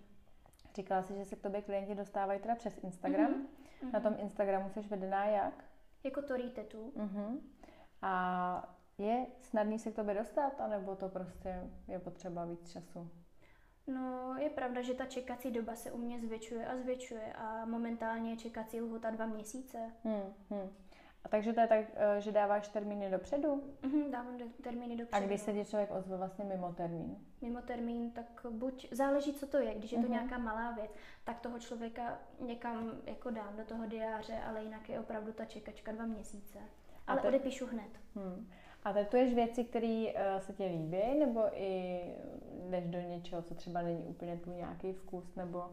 Říkala 0.75 1.03
jsi, 1.03 1.17
že 1.17 1.25
se 1.25 1.37
k 1.37 1.43
tobě 1.43 1.63
klienti 1.63 1.95
dostávají 1.95 2.41
teda 2.41 2.55
přes 2.55 2.79
Instagram. 2.83 3.33
Mm-hmm. 3.33 3.93
Na 3.93 4.01
tom 4.01 4.15
Instagramu 4.19 4.71
jsi 4.71 4.81
vedená 4.81 5.25
jak? 5.25 5.65
Jako 6.05 6.23
Tori 6.23 6.51
Tetu. 6.51 6.93
Mm-hmm. 6.97 7.39
A 8.03 8.77
je 8.99 9.27
snadný 9.41 9.79
se 9.79 9.93
k 9.93 9.97
tobě 9.97 10.15
dostat, 10.15 10.61
anebo 10.61 10.97
to 10.97 11.09
prostě 11.09 11.71
je 11.89 11.99
potřeba 11.99 12.45
víc 12.45 12.73
času? 12.73 13.11
No, 13.87 14.35
je 14.39 14.51
pravda, 14.51 14.83
že 14.83 14.95
ta 14.95 15.07
čekací 15.07 15.51
doba 15.51 15.77
se 15.77 15.93
u 15.93 15.99
mě 15.99 16.21
zvětšuje 16.21 16.67
a 16.67 16.77
zvětšuje 16.77 17.33
a 17.33 17.65
momentálně 17.65 18.31
je 18.31 18.37
čekací 18.37 18.81
lhuta 18.81 19.11
dva 19.11 19.27
měsíce. 19.27 19.79
Hmm, 20.05 20.35
hmm. 20.51 20.71
A 21.25 21.29
takže 21.29 21.53
to 21.53 21.61
je 21.61 21.67
tak, 21.67 21.85
eh, 21.95 22.21
že 22.21 22.33
dáváš 22.33 22.69
termíny 22.69 23.11
dopředu? 23.11 23.63
Mhm, 23.83 24.11
dávám 24.11 24.39
termíny 24.63 24.97
dopředu. 24.97 25.25
A 25.25 25.27
když 25.27 25.41
se 25.41 25.53
ti 25.53 25.65
člověk 25.65 25.91
ozve 25.91 26.17
vlastně 26.17 26.45
mimo 26.45 26.73
termín? 26.73 27.17
Mimo 27.41 27.63
termín, 27.63 28.11
tak 28.11 28.47
buď 28.51 28.89
záleží, 28.91 29.33
co 29.33 29.47
to 29.47 29.57
je. 29.57 29.75
Když 29.75 29.93
je 29.93 29.99
to 29.99 30.07
mm-hmm. 30.07 30.11
nějaká 30.11 30.39
malá 30.39 30.71
věc, 30.71 30.91
tak 31.25 31.41
toho 31.41 31.59
člověka 31.59 32.19
někam 32.41 32.93
jako 33.05 33.31
dám 33.31 33.57
do 33.57 33.65
toho 33.65 33.87
diáře, 33.87 34.39
ale 34.47 34.63
jinak 34.63 34.89
je 34.89 35.01
opravdu 35.01 35.33
ta 35.33 35.45
čekačka 35.45 35.93
dva 35.93 36.07
měsíce. 36.07 36.59
Ale 37.07 37.21
te... 37.21 37.29
odepíšu 37.29 37.67
hned. 37.67 37.91
Hmm. 38.15 38.51
A 38.87 38.93
tetuješ 38.93 39.35
věci, 39.35 39.65
které 39.65 40.07
uh, 40.07 40.41
se 40.41 40.53
ti 40.53 40.67
líbí, 40.67 41.19
nebo 41.19 41.41
i 41.53 42.01
jdeš 42.71 42.87
do 42.87 43.01
něčeho, 43.01 43.43
co 43.43 43.55
třeba 43.55 43.83
není 43.83 44.05
úplně 44.05 44.37
tu 44.37 44.51
nějaký 44.51 44.93
vkus, 44.93 45.35
nebo 45.35 45.65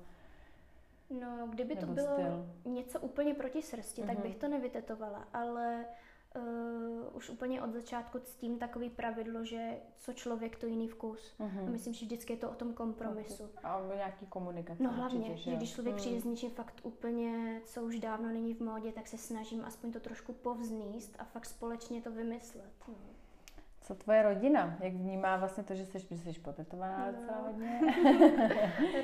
No, 1.09 1.47
kdyby 1.49 1.75
to 1.75 1.85
bylo 1.85 2.13
styl. 2.13 2.45
něco 2.65 2.99
úplně 2.99 3.33
proti 3.33 3.61
srsti, 3.61 4.01
mm-hmm. 4.01 4.07
tak 4.07 4.15
mhm. 4.15 4.23
bych 4.23 4.35
to 4.35 4.47
nevytetovala, 4.47 5.27
ale 5.33 5.85
uh, 6.35 7.15
už 7.15 7.29
úplně 7.29 7.61
od 7.61 7.73
začátku 7.73 8.19
ctím 8.19 8.59
takový 8.59 8.89
pravidlo, 8.89 9.45
že 9.45 9.77
co 9.97 10.13
člověk, 10.13 10.57
to 10.57 10.65
jiný 10.65 10.87
vkus. 10.87 11.33
Mm-hmm. 11.39 11.67
A 11.67 11.69
myslím, 11.69 11.93
že 11.93 12.05
vždycky 12.05 12.33
je 12.33 12.37
to 12.37 12.51
o 12.51 12.53
tom 12.53 12.73
kompromisu. 12.73 13.49
A 13.63 13.77
o 13.77 13.93
nějaký 13.95 14.25
komunikaci. 14.25 14.83
No 14.83 14.91
hlavně, 14.91 15.19
určitě, 15.19 15.37
že, 15.37 15.51
že 15.51 15.57
když 15.57 15.73
člověk 15.73 15.95
mm. 15.95 15.99
přijde 15.99 16.21
s 16.21 16.25
něčím 16.25 16.51
fakt 16.51 16.79
úplně, 16.83 17.61
co 17.65 17.83
už 17.83 17.99
dávno 17.99 18.29
není 18.29 18.53
v 18.53 18.59
módě, 18.59 18.91
tak 18.91 19.07
se 19.07 19.17
snažím 19.17 19.65
aspoň 19.65 19.91
to 19.91 19.99
trošku 19.99 20.33
povzníst 20.33 21.15
a 21.19 21.23
fakt 21.23 21.45
společně 21.45 22.01
to 22.01 22.11
vymyslet. 22.11 22.71
No. 22.87 23.12
Co 23.83 23.95
tvoje 23.95 24.23
rodina? 24.23 24.77
Jak 24.79 24.93
vnímá 24.93 25.37
vlastně 25.37 25.63
to, 25.63 25.75
že 25.75 25.85
jsi, 25.85 25.99
že 25.99 26.33
jsi 26.33 26.39
potetovaná 26.39 27.05
no. 27.05 27.11
docela 27.11 27.37
hodně? 27.37 27.81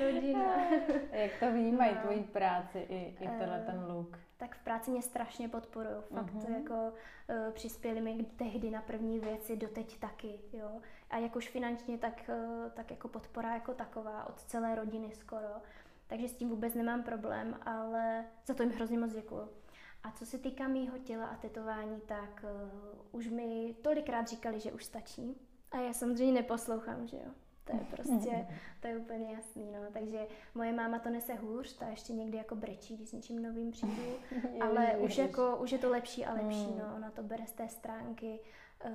rodina. 0.00 0.54
Jak 1.12 1.30
to 1.40 1.52
vnímají 1.52 1.94
no. 1.94 2.00
tvoji 2.00 2.22
práci 2.22 2.78
i, 2.78 3.16
i 3.20 3.28
tenhle 3.28 3.60
ten 3.66 3.84
look? 3.88 4.18
Tak 4.36 4.56
v 4.56 4.64
práci 4.64 4.90
mě 4.90 5.02
strašně 5.02 5.48
podporují. 5.48 5.96
Fakt 6.14 6.34
uh-huh. 6.34 6.54
jako 6.54 6.74
uh, 6.74 7.52
přispěli 7.52 8.00
mi 8.00 8.24
tehdy 8.36 8.70
na 8.70 8.82
první 8.82 9.20
věci, 9.20 9.56
doteď 9.56 9.98
taky. 9.98 10.40
Jo? 10.52 10.80
A 11.10 11.18
jak 11.18 11.36
už 11.36 11.48
finančně, 11.48 11.98
tak, 11.98 12.30
uh, 12.30 12.70
tak 12.70 12.90
jako 12.90 13.08
podpora 13.08 13.54
jako 13.54 13.74
taková 13.74 14.28
od 14.28 14.42
celé 14.42 14.74
rodiny 14.74 15.10
skoro. 15.12 15.48
Takže 16.06 16.28
s 16.28 16.34
tím 16.34 16.48
vůbec 16.48 16.74
nemám 16.74 17.02
problém, 17.02 17.58
ale 17.66 18.24
za 18.46 18.54
to 18.54 18.62
jim 18.62 18.72
hrozně 18.72 18.98
moc 18.98 19.12
děkuju. 19.12 19.48
A 20.02 20.12
co 20.12 20.26
se 20.26 20.38
týká 20.38 20.68
mýho 20.68 20.98
těla 20.98 21.26
a 21.26 21.36
tetování, 21.36 22.00
tak 22.06 22.44
uh, 22.44 22.98
už 23.12 23.28
mi 23.28 23.74
tolikrát 23.82 24.28
říkali, 24.28 24.60
že 24.60 24.72
už 24.72 24.84
stačí. 24.84 25.36
A 25.70 25.76
já 25.76 25.92
samozřejmě 25.92 26.32
neposlouchám, 26.32 27.06
že 27.06 27.16
jo. 27.16 27.30
To 27.64 27.76
je 27.76 27.84
prostě, 27.90 28.46
to 28.80 28.88
je 28.88 28.96
úplně 28.96 29.34
jasný, 29.34 29.72
no. 29.72 29.78
Takže 29.92 30.26
moje 30.54 30.72
máma 30.72 30.98
to 30.98 31.10
nese 31.10 31.34
hůř, 31.34 31.76
ta 31.76 31.86
ještě 31.88 32.12
někdy 32.12 32.36
jako 32.36 32.56
brečí, 32.56 32.96
když 32.96 33.08
s 33.08 33.12
něčím 33.12 33.42
novým 33.42 33.70
přijdu, 33.70 34.02
ale 34.60 34.96
už 34.96 35.18
jako, 35.18 35.56
už 35.56 35.72
je 35.72 35.78
to 35.78 35.90
lepší 35.90 36.26
a 36.26 36.34
lepší, 36.34 36.66
mm. 36.66 36.78
no. 36.78 36.96
Ona 36.96 37.10
to 37.10 37.22
bere 37.22 37.46
z 37.46 37.52
té 37.52 37.68
stránky, 37.68 38.40
uh, 38.84 38.92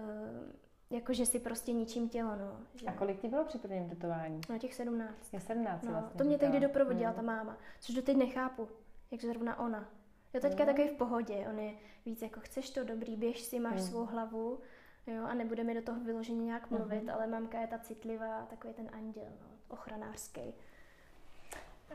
jako 0.89 1.13
že 1.13 1.25
si 1.25 1.39
prostě 1.39 1.73
ničím 1.73 2.09
tělo, 2.09 2.35
no. 2.35 2.57
Že... 2.75 2.85
A 2.85 2.93
kolik 2.93 3.19
ti 3.19 3.27
bylo 3.27 3.45
při 3.45 3.57
prvním 3.57 3.89
tetování? 3.89 4.41
Na 4.49 4.57
těch 4.57 4.73
17. 4.73 5.33
Je 5.33 5.39
17 5.39 5.83
no, 5.83 5.91
vlastně 5.91 6.17
To 6.17 6.23
mě 6.23 6.37
tehdy 6.37 6.59
doprovodila 6.59 7.09
mm. 7.09 7.15
ta 7.15 7.21
máma, 7.21 7.57
což 7.79 7.95
doteď 7.95 8.17
nechápu, 8.17 8.67
jak 9.11 9.21
zrovna 9.21 9.59
ona. 9.59 9.89
Jo, 10.35 10.41
teďka 10.41 10.65
no. 10.65 10.65
takový 10.65 10.87
v 10.87 10.97
pohodě, 10.97 11.45
on 11.49 11.59
je 11.59 11.73
víc 12.05 12.21
jako 12.21 12.39
chceš 12.39 12.69
to 12.69 12.83
dobrý, 12.83 13.15
běž 13.15 13.41
si, 13.41 13.59
máš 13.59 13.75
mm. 13.75 13.87
svou 13.87 14.05
hlavu, 14.05 14.59
jo, 15.07 15.23
a 15.23 15.33
nebude 15.33 15.63
mi 15.63 15.73
do 15.73 15.81
toho 15.81 15.99
vyloženě 15.99 16.45
nějak 16.45 16.71
mluvit, 16.71 17.03
mm-hmm. 17.03 17.13
ale 17.13 17.27
mamka 17.27 17.61
je 17.61 17.67
ta 17.67 17.79
citlivá, 17.79 18.47
takový 18.49 18.73
ten 18.73 18.89
anděl, 18.93 19.27
no, 19.41 19.47
ochranářský. 19.67 20.53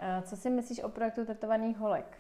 A 0.01 0.23
co 0.23 0.37
si 0.37 0.51
myslíš 0.51 0.83
o 0.83 0.89
projektu 0.89 1.25
Tetovaných 1.25 1.79
holek? 1.79 2.19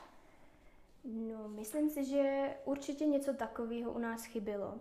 No, 1.05 1.49
myslím 1.49 1.91
si, 1.91 2.05
že 2.05 2.51
určitě 2.65 3.07
něco 3.07 3.35
takového 3.35 3.93
u 3.93 3.99
nás 3.99 4.25
chybělo, 4.25 4.75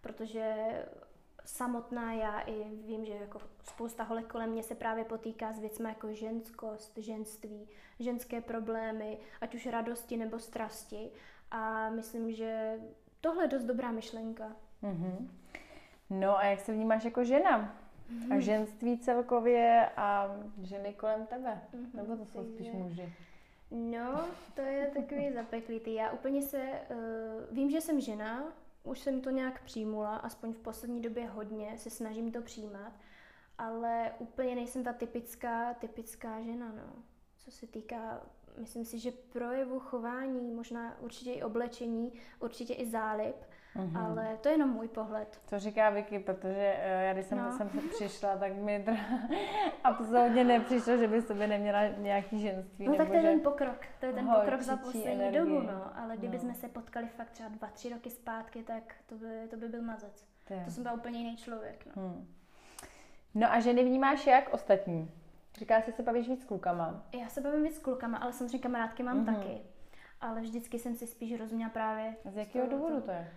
protože 0.00 0.54
samotná 1.44 2.12
já 2.12 2.40
i 2.40 2.64
vím, 2.86 3.04
že 3.04 3.12
jako 3.12 3.40
spousta 3.62 4.02
holek 4.02 4.26
kolem 4.26 4.50
mě 4.50 4.62
se 4.62 4.74
právě 4.74 5.04
potýká 5.04 5.52
s 5.52 5.58
věcmi 5.58 5.88
jako 5.88 6.12
ženskost, 6.12 6.98
ženství, 6.98 7.68
ženské 8.00 8.40
problémy, 8.40 9.18
ať 9.40 9.54
už 9.54 9.66
radosti 9.66 10.16
nebo 10.16 10.38
strasti. 10.38 11.10
A 11.50 11.90
myslím, 11.90 12.32
že 12.32 12.80
tohle 13.20 13.44
je 13.44 13.48
dost 13.48 13.64
dobrá 13.64 13.90
myšlenka. 13.90 14.56
Mm-hmm. 14.82 15.28
No 16.10 16.38
a 16.38 16.44
jak 16.44 16.60
se 16.60 16.72
vnímáš 16.72 17.04
jako 17.04 17.24
žena? 17.24 17.78
Mm-hmm. 18.12 18.36
A 18.36 18.40
ženství 18.40 18.98
celkově 18.98 19.90
a 19.96 20.36
ženy 20.62 20.94
kolem 20.94 21.26
tebe? 21.26 21.60
Mm-hmm. 21.74 21.94
Nebo 21.94 22.16
to 22.16 22.24
jsou 22.24 22.44
spíš 22.44 22.72
muži? 22.72 23.12
No, 23.70 24.24
to 24.54 24.60
je 24.60 24.86
takový 24.86 25.32
zapeklitý. 25.34 25.94
Já 25.94 26.10
úplně 26.10 26.42
se, 26.42 26.58
uh, 26.90 27.56
vím, 27.56 27.70
že 27.70 27.80
jsem 27.80 28.00
žena, 28.00 28.52
už 28.82 29.00
jsem 29.00 29.20
to 29.20 29.30
nějak 29.30 29.62
přijmula, 29.62 30.16
aspoň 30.16 30.52
v 30.52 30.58
poslední 30.58 31.02
době 31.02 31.26
hodně, 31.26 31.78
se 31.78 31.90
snažím 31.90 32.32
to 32.32 32.42
přijímat, 32.42 32.92
ale 33.58 34.12
úplně 34.18 34.54
nejsem 34.54 34.84
ta 34.84 34.92
typická, 34.92 35.74
typická 35.74 36.42
žena, 36.42 36.72
no. 36.72 37.02
Co 37.36 37.50
se 37.50 37.66
týká, 37.66 38.26
myslím 38.58 38.84
si, 38.84 38.98
že 38.98 39.12
projevu 39.12 39.80
chování, 39.80 40.50
možná 40.50 41.00
určitě 41.00 41.32
i 41.32 41.42
oblečení, 41.42 42.12
určitě 42.40 42.74
i 42.74 42.90
zálib, 42.90 43.36
Mm-hmm. 43.78 44.04
Ale 44.04 44.36
to 44.40 44.48
je 44.48 44.54
jenom 44.54 44.70
můj 44.70 44.88
pohled. 44.88 45.40
To 45.50 45.58
říká 45.58 45.90
Vicky, 45.90 46.18
protože 46.18 46.76
eh, 46.78 47.04
já 47.06 47.12
když 47.12 47.26
jsem 47.26 47.38
no. 47.38 47.52
sem 47.56 47.70
přišla, 47.90 48.36
tak 48.36 48.56
mi 48.56 48.84
absolutně 49.84 50.44
nepřišlo, 50.44 50.96
že 50.96 51.08
by 51.08 51.22
sobě 51.22 51.46
neměla 51.46 51.86
nějaký 51.86 52.40
ženství. 52.40 52.86
No 52.86 52.94
tak 52.96 53.08
to 53.08 53.14
je 53.14 53.22
ten 53.22 53.40
pokrok, 53.40 53.86
to 54.00 54.06
je 54.06 54.12
ten 54.12 54.28
pokrok 54.34 54.60
za 54.60 54.76
poslední 54.76 55.08
energii. 55.08 55.40
dobu, 55.40 55.62
no. 55.62 55.98
Ale 55.98 56.16
kdyby 56.16 56.36
no. 56.36 56.42
jsme 56.42 56.54
se 56.54 56.68
potkali 56.68 57.06
fakt 57.06 57.30
třeba 57.30 57.48
dva, 57.48 57.68
tři 57.68 57.88
roky 57.88 58.10
zpátky, 58.10 58.62
tak 58.62 58.94
to 59.06 59.14
by, 59.14 59.48
to 59.50 59.56
by 59.56 59.68
byl 59.68 59.82
mazec. 59.82 60.26
To, 60.48 60.54
to 60.64 60.70
jsem 60.70 60.82
byl 60.82 60.94
úplně 60.94 61.18
jiný 61.18 61.36
člověk, 61.36 61.86
no. 61.96 62.02
Hmm. 62.02 62.28
No 63.34 63.52
a 63.52 63.60
ženy 63.60 63.84
vnímáš 63.84 64.26
jak 64.26 64.54
ostatní? 64.54 65.10
Říká 65.58 65.82
si, 65.82 65.92
se 65.92 66.02
bavíš 66.02 66.28
víc 66.28 66.42
s 66.42 66.44
klukama. 66.44 67.02
Já 67.20 67.28
se 67.28 67.40
bavím 67.40 67.62
víc 67.62 67.76
s 67.76 67.78
klukama, 67.78 68.18
ale 68.18 68.32
samozřejmě 68.32 68.58
kamarádky 68.58 69.02
mám 69.02 69.24
mm-hmm. 69.24 69.34
taky. 69.34 69.60
Ale 70.20 70.40
vždycky 70.40 70.78
jsem 70.78 70.94
si 70.94 71.06
spíš 71.06 71.40
rozuměla 71.40 71.70
právě... 71.70 72.16
Z 72.24 72.36
jakého 72.36 72.66
důvodu 72.66 73.00
to 73.00 73.10
je? 73.10 73.32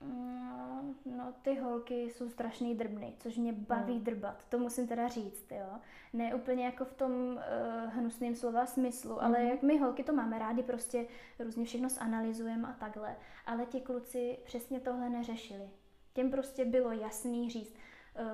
No, 0.00 0.84
no, 1.04 1.32
ty 1.42 1.54
holky 1.54 2.02
jsou 2.02 2.28
strašný 2.28 2.74
drbny, 2.74 3.14
což 3.18 3.36
mě 3.36 3.52
baví 3.52 3.94
hmm. 3.94 4.04
drbat, 4.04 4.44
to 4.48 4.58
musím 4.58 4.88
teda 4.88 5.08
říct, 5.08 5.50
jo. 5.50 5.78
Ne 6.12 6.34
úplně 6.34 6.64
jako 6.64 6.84
v 6.84 6.94
tom 6.94 7.12
uh, 7.12 7.92
hnusném 7.92 8.34
slova 8.34 8.66
smyslu, 8.66 9.14
hmm. 9.14 9.24
ale 9.24 9.44
jak 9.44 9.62
my 9.62 9.78
holky 9.78 10.04
to 10.04 10.12
máme 10.12 10.38
rádi, 10.38 10.62
prostě 10.62 11.06
různě 11.38 11.64
všechno 11.64 11.88
zanalizujeme 11.88 12.68
a 12.68 12.72
takhle. 12.72 13.16
Ale 13.46 13.66
ti 13.66 13.80
kluci 13.80 14.38
přesně 14.44 14.80
tohle 14.80 15.10
neřešili. 15.10 15.70
Těm 16.12 16.30
prostě 16.30 16.64
bylo 16.64 16.92
jasný 16.92 17.50
říct, 17.50 17.74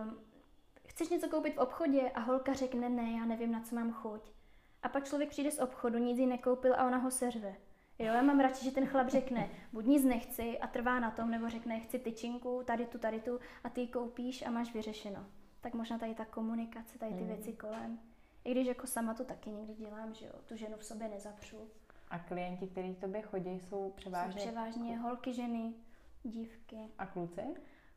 um, 0.03 0.19
chceš 0.87 1.09
něco 1.09 1.29
koupit 1.29 1.55
v 1.55 1.59
obchodě 1.59 2.11
a 2.11 2.21
holka 2.21 2.53
řekne 2.53 2.89
ne, 2.89 3.13
já 3.19 3.25
nevím, 3.25 3.53
na 3.53 3.61
co 3.61 3.75
mám 3.75 3.93
chuť. 3.93 4.31
A 4.83 4.89
pak 4.89 5.05
člověk 5.05 5.31
přijde 5.31 5.51
z 5.51 5.59
obchodu, 5.59 5.99
nic 5.99 6.19
jí 6.19 6.27
nekoupil 6.27 6.75
a 6.75 6.87
ona 6.87 6.97
ho 6.97 7.11
seřve. 7.11 7.57
Jo, 7.99 8.07
já 8.07 8.23
mám 8.23 8.41
radši, 8.41 8.65
že 8.65 8.71
ten 8.71 8.87
chlap 8.87 9.09
řekne, 9.09 9.51
buď 9.73 9.85
nic 9.85 10.05
nechci 10.05 10.59
a 10.59 10.67
trvá 10.67 11.01
na 11.01 11.11
tom, 11.11 11.31
nebo 11.31 11.49
řekne, 11.51 11.81
chci 11.81 11.99
tyčinku, 11.99 12.63
tady 12.65 12.87
tu, 12.87 12.99
tady 12.99 13.21
tu 13.21 13.41
a 13.65 13.69
ty 13.69 13.81
ji 13.81 13.89
koupíš 13.89 14.47
a 14.47 14.51
máš 14.51 14.75
vyřešeno. 14.75 15.27
Tak 15.61 15.75
možná 15.75 15.99
tady 15.99 16.15
ta 16.15 16.25
komunikace, 16.25 16.99
tady 16.99 17.15
ty 17.15 17.21
mm. 17.21 17.27
věci 17.27 17.53
kolem. 17.53 17.99
I 18.45 18.51
když 18.51 18.67
jako 18.67 18.87
sama 18.87 19.15
to 19.15 19.25
taky 19.25 19.51
někdy 19.51 19.75
dělám, 19.75 20.15
že 20.15 20.27
jo, 20.27 20.33
tu 20.47 20.57
ženu 20.57 20.77
v 20.77 20.85
sobě 20.85 21.09
nezapřu. 21.09 21.57
A 22.09 22.19
klienti, 22.19 22.67
kteří 22.67 22.95
k 22.95 23.01
tobě 23.01 23.23
chodí, 23.23 23.61
jsou 23.61 23.93
převážně? 23.97 24.41
Jsou 24.41 24.47
převážně 24.47 24.99
holky, 24.99 25.35
ženy, 25.35 25.75
dívky. 26.23 26.77
A 26.99 27.07
kluci? 27.07 27.43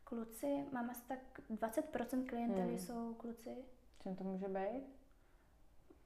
Kluci, 0.04 0.64
mám 0.72 0.90
asi 0.90 1.02
tak 1.08 1.18
20% 1.50 2.26
klientely 2.26 2.68
hmm. 2.68 2.78
jsou 2.78 3.14
kluci. 3.14 3.50
Čím 4.02 4.16
to 4.16 4.24
může 4.24 4.48
být? 4.48 4.97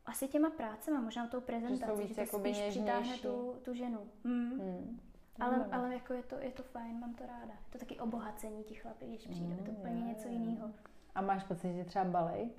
Asi 0.07 0.29
těma 0.29 0.51
prácema, 0.51 1.01
možná 1.01 1.27
tou 1.27 1.41
prezentací, 1.41 2.03
že, 2.03 2.15
že 2.15 2.31
to 2.31 2.39
spíš 2.39 2.63
přitáhne 2.69 3.19
tu, 3.19 3.57
tu 3.63 3.75
ženu. 3.75 3.99
Hmm. 4.25 4.51
Hmm. 4.51 5.01
Ale, 5.41 5.67
ale 5.73 5.95
jako 5.95 6.13
je 6.13 6.23
to, 6.23 6.39
je 6.39 6.51
to 6.51 6.63
fajn, 6.63 7.01
mám 7.01 7.15
to 7.15 7.27
ráda. 7.27 7.53
Je 7.53 7.71
to 7.71 7.79
taky 7.79 8.01
obohacení 8.01 8.65
těch 8.65 8.83
chlapí, 8.83 9.07
když 9.07 9.27
přijde, 9.27 9.55
mm, 9.55 9.65
to 9.65 9.71
úplně 9.71 10.01
je, 10.01 10.07
něco 10.07 10.29
jiného. 10.29 10.71
A 11.15 11.21
máš 11.21 11.45
pocit, 11.45 11.75
že 11.75 11.85
třeba 11.85 12.05
balej? 12.05 12.51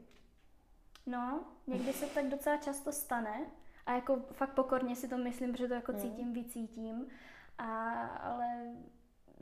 No, 1.06 1.44
někdy 1.68 1.94
se 1.94 2.06
tak 2.06 2.30
docela 2.30 2.58
často 2.58 2.92
stane 2.92 3.46
a 3.86 3.94
jako 3.94 4.20
fakt 4.32 4.54
pokorně 4.54 4.96
si 4.96 5.08
to 5.08 5.18
myslím, 5.18 5.52
protože 5.52 5.68
to 5.68 5.74
jako 5.74 5.92
mm. 5.92 6.00
cítím, 6.00 6.34
vycítím. 6.34 7.08
A, 7.58 8.02
ale 8.06 8.72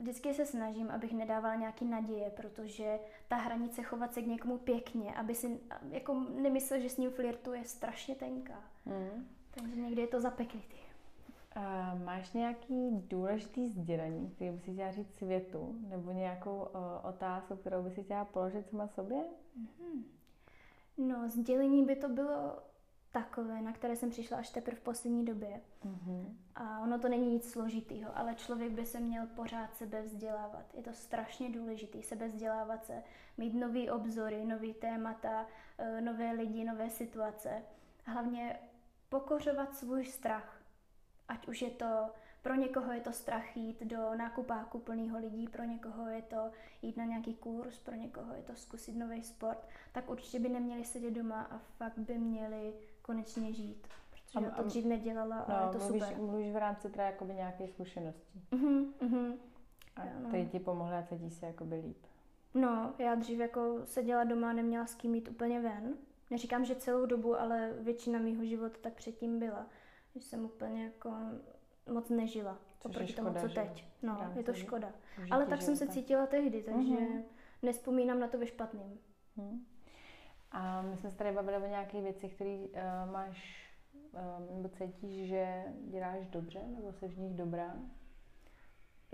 vždycky 0.02 0.34
se 0.34 0.46
snažím, 0.46 0.90
abych 0.90 1.12
nedávala 1.12 1.54
nějaký 1.54 1.84
naděje, 1.84 2.30
protože 2.30 2.98
ta 3.28 3.36
hranice 3.36 3.82
chovat 3.82 4.14
se 4.14 4.22
k 4.22 4.26
někomu 4.26 4.58
pěkně, 4.58 5.14
aby 5.14 5.34
si 5.34 5.60
jako 5.90 6.14
nemyslel, 6.14 6.80
že 6.80 6.88
s 6.88 6.96
ním 6.96 7.10
flirtuje, 7.10 7.60
je 7.60 7.64
strašně 7.64 8.14
tenká. 8.14 8.64
Mm. 8.86 9.28
Takže 9.50 9.76
někdy 9.76 10.00
je 10.00 10.08
to 10.08 10.20
zapeklitý. 10.20 10.76
A 11.54 11.94
máš 12.04 12.32
nějaký 12.32 12.90
důležitý 12.90 13.68
sdělení, 13.68 14.30
který 14.30 14.50
by 14.50 14.60
si 14.60 14.72
chtěla 14.72 14.90
říct 14.90 15.14
světu, 15.14 15.74
nebo 15.88 16.12
nějakou 16.12 16.56
uh, 16.56 16.68
otázku, 17.08 17.56
kterou 17.56 17.82
by 17.82 17.90
si 17.90 18.02
chtěla 18.02 18.24
položit 18.24 18.68
sama 18.70 18.88
sobě? 18.88 19.18
Mm-hmm. 19.18 20.02
No, 20.98 21.28
sdělení 21.28 21.84
by 21.84 21.96
to 21.96 22.08
bylo 22.08 22.58
takové, 23.12 23.62
na 23.62 23.72
které 23.72 23.96
jsem 23.96 24.10
přišla 24.10 24.38
až 24.38 24.50
teprve 24.50 24.76
v 24.76 24.80
poslední 24.80 25.24
době. 25.24 25.60
Mm-hmm. 25.84 26.36
A 26.54 26.80
ono 26.80 26.98
to 26.98 27.08
není 27.08 27.32
nic 27.32 27.50
složitýho, 27.50 28.18
ale 28.18 28.34
člověk 28.34 28.72
by 28.72 28.86
se 28.86 29.00
měl 29.00 29.26
pořád 29.26 29.76
sebe 29.76 30.02
vzdělávat. 30.02 30.74
Je 30.74 30.82
to 30.82 30.92
strašně 30.92 31.50
důležité, 31.50 32.02
sebe 32.02 32.28
vzdělávat 32.28 32.84
se, 32.84 33.02
mít 33.38 33.54
nový 33.54 33.90
obzory, 33.90 34.44
nový 34.44 34.74
témata, 34.74 35.46
eh, 35.78 36.00
nové 36.00 36.32
lidi, 36.32 36.64
nové 36.64 36.90
situace. 36.90 37.62
Hlavně 38.04 38.58
pokořovat 39.08 39.76
svůj 39.76 40.04
strach. 40.04 40.62
Ať 41.28 41.48
už 41.48 41.62
je 41.62 41.70
to, 41.70 42.10
pro 42.42 42.54
někoho 42.54 42.92
je 42.92 43.00
to 43.00 43.12
strach 43.12 43.56
jít 43.56 43.82
do 43.82 44.14
nákupáku 44.14 44.78
plného 44.78 45.18
lidí, 45.18 45.48
pro 45.48 45.64
někoho 45.64 46.08
je 46.08 46.22
to 46.22 46.50
jít 46.82 46.96
na 46.96 47.04
nějaký 47.04 47.34
kurz, 47.34 47.78
pro 47.78 47.94
někoho 47.94 48.34
je 48.34 48.42
to 48.42 48.54
zkusit 48.54 48.96
nový 48.96 49.22
sport, 49.22 49.68
tak 49.92 50.10
určitě 50.10 50.38
by 50.38 50.48
neměli 50.48 50.84
sedět 50.84 51.10
doma 51.10 51.42
a 51.42 51.58
fakt 51.58 51.98
by 51.98 52.18
měli 52.18 52.74
konečně 53.02 53.52
žít. 53.52 53.88
Protože 54.10 54.46
a, 54.46 54.50
to 54.50 54.62
dřív 54.62 54.84
nedělala 54.84 55.38
a 55.38 55.60
no, 55.60 55.66
je 55.66 55.72
to 55.72 55.78
mluvíš, 55.78 56.02
super. 56.02 56.18
Mluvíš 56.18 56.52
v 56.52 56.56
rámci 56.56 56.90
teda 56.90 57.06
jakoby 57.06 57.34
nějaké 57.34 57.68
zkušenosti. 57.68 58.40
Uh-huh, 58.52 58.92
uh-huh. 59.00 59.38
A 59.96 60.04
no. 60.22 60.30
tady 60.30 60.46
ti 60.46 60.58
pomohly 60.58 60.96
a 60.96 61.02
cítíš 61.02 61.34
se 61.34 61.46
jakoby 61.46 61.74
líp. 61.74 62.06
No, 62.54 62.94
já 62.98 63.14
dřív 63.14 63.38
jako 63.38 63.80
seděla 63.84 64.24
doma 64.24 64.50
a 64.50 64.52
neměla 64.52 64.86
s 64.86 64.94
kým 64.94 65.14
jít 65.14 65.28
úplně 65.28 65.60
ven. 65.60 65.94
Neříkám, 66.30 66.64
že 66.64 66.74
celou 66.74 67.06
dobu, 67.06 67.40
ale 67.40 67.72
většina 67.80 68.18
mýho 68.18 68.44
života 68.44 68.78
tak 68.80 68.92
předtím 68.92 69.38
byla. 69.38 69.66
Že 70.14 70.20
jsem 70.20 70.44
úplně 70.44 70.84
jako 70.84 71.10
moc 71.90 72.08
nežila. 72.08 72.58
Což 72.78 72.90
oproti 72.90 73.12
škoda, 73.12 73.32
tomu, 73.32 73.48
co 73.48 73.54
teď. 73.54 73.86
No, 74.02 74.32
je 74.36 74.42
to 74.42 74.54
škoda. 74.54 74.92
Ale 75.30 75.46
tak 75.46 75.62
jsem 75.62 75.76
se 75.76 75.88
cítila 75.88 76.26
tehdy, 76.26 76.62
takže 76.62 76.94
uh-huh. 76.94 77.22
nespomínám 77.62 78.20
na 78.20 78.28
to 78.28 78.38
ve 78.38 78.46
špatným. 78.46 78.98
Uh-huh. 79.38 79.60
A 80.50 80.82
my 80.82 80.96
jsme 80.96 81.10
se 81.10 81.16
tady 81.16 81.32
bavili 81.32 81.56
o 81.56 81.68
nějakých 81.68 82.02
věcech, 82.02 82.34
které 82.34 82.56
uh, 82.56 83.12
máš 83.12 83.68
um, 83.92 84.56
nebo 84.56 84.68
cítíš, 84.68 85.28
že 85.28 85.64
děláš 85.84 86.26
dobře, 86.26 86.60
nebo 86.66 86.92
jsi 86.92 87.08
v 87.08 87.18
nich 87.18 87.34
dobrá? 87.34 87.76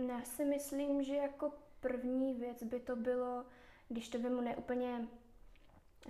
Já 0.09 0.22
si 0.22 0.44
myslím, 0.44 1.02
že 1.02 1.16
jako 1.16 1.52
první 1.81 2.35
věc 2.35 2.62
by 2.62 2.81
to 2.81 2.96
bylo, 2.96 3.44
když 3.88 4.09
to 4.09 4.18
vemu 4.18 4.40
neúplně 4.40 5.09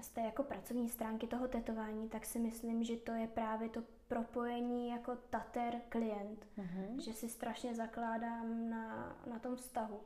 z 0.00 0.08
té 0.08 0.20
jako 0.20 0.42
pracovní 0.42 0.88
stránky 0.88 1.26
toho 1.26 1.48
tetování, 1.48 2.08
tak 2.08 2.26
si 2.26 2.38
myslím, 2.38 2.84
že 2.84 2.96
to 2.96 3.12
je 3.12 3.26
právě 3.26 3.68
to 3.68 3.82
propojení 4.08 4.88
jako 4.88 5.16
tater 5.30 5.74
klient, 5.88 6.46
mm-hmm. 6.58 7.00
že 7.00 7.12
si 7.12 7.28
strašně 7.28 7.74
zakládám 7.74 8.70
na, 8.70 9.16
na 9.30 9.38
tom 9.38 9.56
vztahu. 9.56 10.00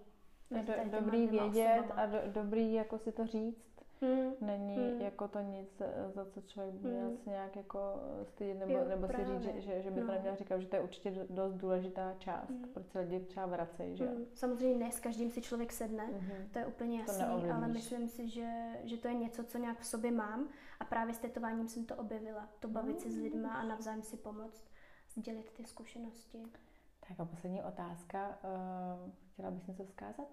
Je 0.51 0.63
do, 0.63 0.73
dobrý 1.01 1.27
vědět 1.27 1.81
osobama. 1.81 2.03
a 2.03 2.07
do, 2.07 2.19
dobrý 2.27 2.73
jako 2.73 2.99
si 2.99 3.13
to 3.13 3.27
říct, 3.27 3.73
Hmm. 4.03 4.33
Není 4.41 4.77
hmm. 4.77 5.01
jako 5.01 5.29
to 5.29 5.41
nic, 5.41 5.81
eh, 5.81 6.11
za 6.15 6.25
co 6.25 6.41
člověk 6.41 6.75
by 6.75 6.89
měl 6.89 7.09
hmm. 7.09 7.19
nějak 7.27 7.57
jako 7.57 7.79
stydět, 8.23 8.59
nebo, 8.59 8.73
jo, 8.73 8.85
nebo 8.89 9.07
si 9.07 9.25
říct, 9.25 9.43
že, 9.43 9.61
že, 9.61 9.83
že 9.83 9.91
by 9.91 10.01
no. 10.01 10.07
to 10.07 10.13
neměl 10.13 10.37
říkat, 10.37 10.59
že 10.59 10.67
to 10.67 10.77
je 10.77 10.83
určitě 10.83 11.27
dost 11.31 11.55
důležitá 11.55 12.15
část, 12.19 12.49
hmm. 12.49 12.69
proč 12.73 12.89
se 12.89 13.01
lidi 13.01 13.21
třeba 13.21 13.47
vracejí, 13.47 13.97
že 13.97 14.07
hmm. 14.07 14.27
Samozřejmě 14.35 14.85
ne, 14.85 14.93
s 14.93 15.01
každým 15.01 15.31
si 15.31 15.43
člověk 15.43 15.73
sedne, 15.73 16.05
hmm. 16.05 16.49
to 16.53 16.59
je 16.59 16.67
úplně 16.67 17.01
jasný, 17.01 17.51
ale 17.51 17.69
myslím 17.69 18.09
si, 18.09 18.29
že, 18.29 18.51
že 18.85 18.97
to 18.97 19.09
je 19.09 19.15
něco, 19.15 19.45
co 19.45 19.59
nějak 19.59 19.81
v 19.81 19.87
sobě 19.87 20.11
mám 20.11 20.49
a 20.83 20.85
právě 20.85 21.15
s 21.15 21.19
tetováním 21.19 21.69
jsem 21.69 21.85
to 21.85 21.97
objevila, 21.97 22.49
to 22.61 22.69
bavit 22.69 23.01
se 23.01 23.11
s 23.11 23.17
lidma 23.17 23.55
a 23.55 23.65
navzájem 23.65 24.03
si 24.03 24.17
pomoct, 24.17 24.65
sdělit 25.15 25.51
ty 25.51 25.65
zkušenosti. 25.65 26.43
Tak 27.09 27.21
a 27.21 27.25
poslední 27.25 27.63
otázka, 27.63 28.29
uh, 28.29 29.11
chtěla 29.33 29.51
bys 29.51 29.67
něco 29.67 29.85
vzkázat? 29.85 30.29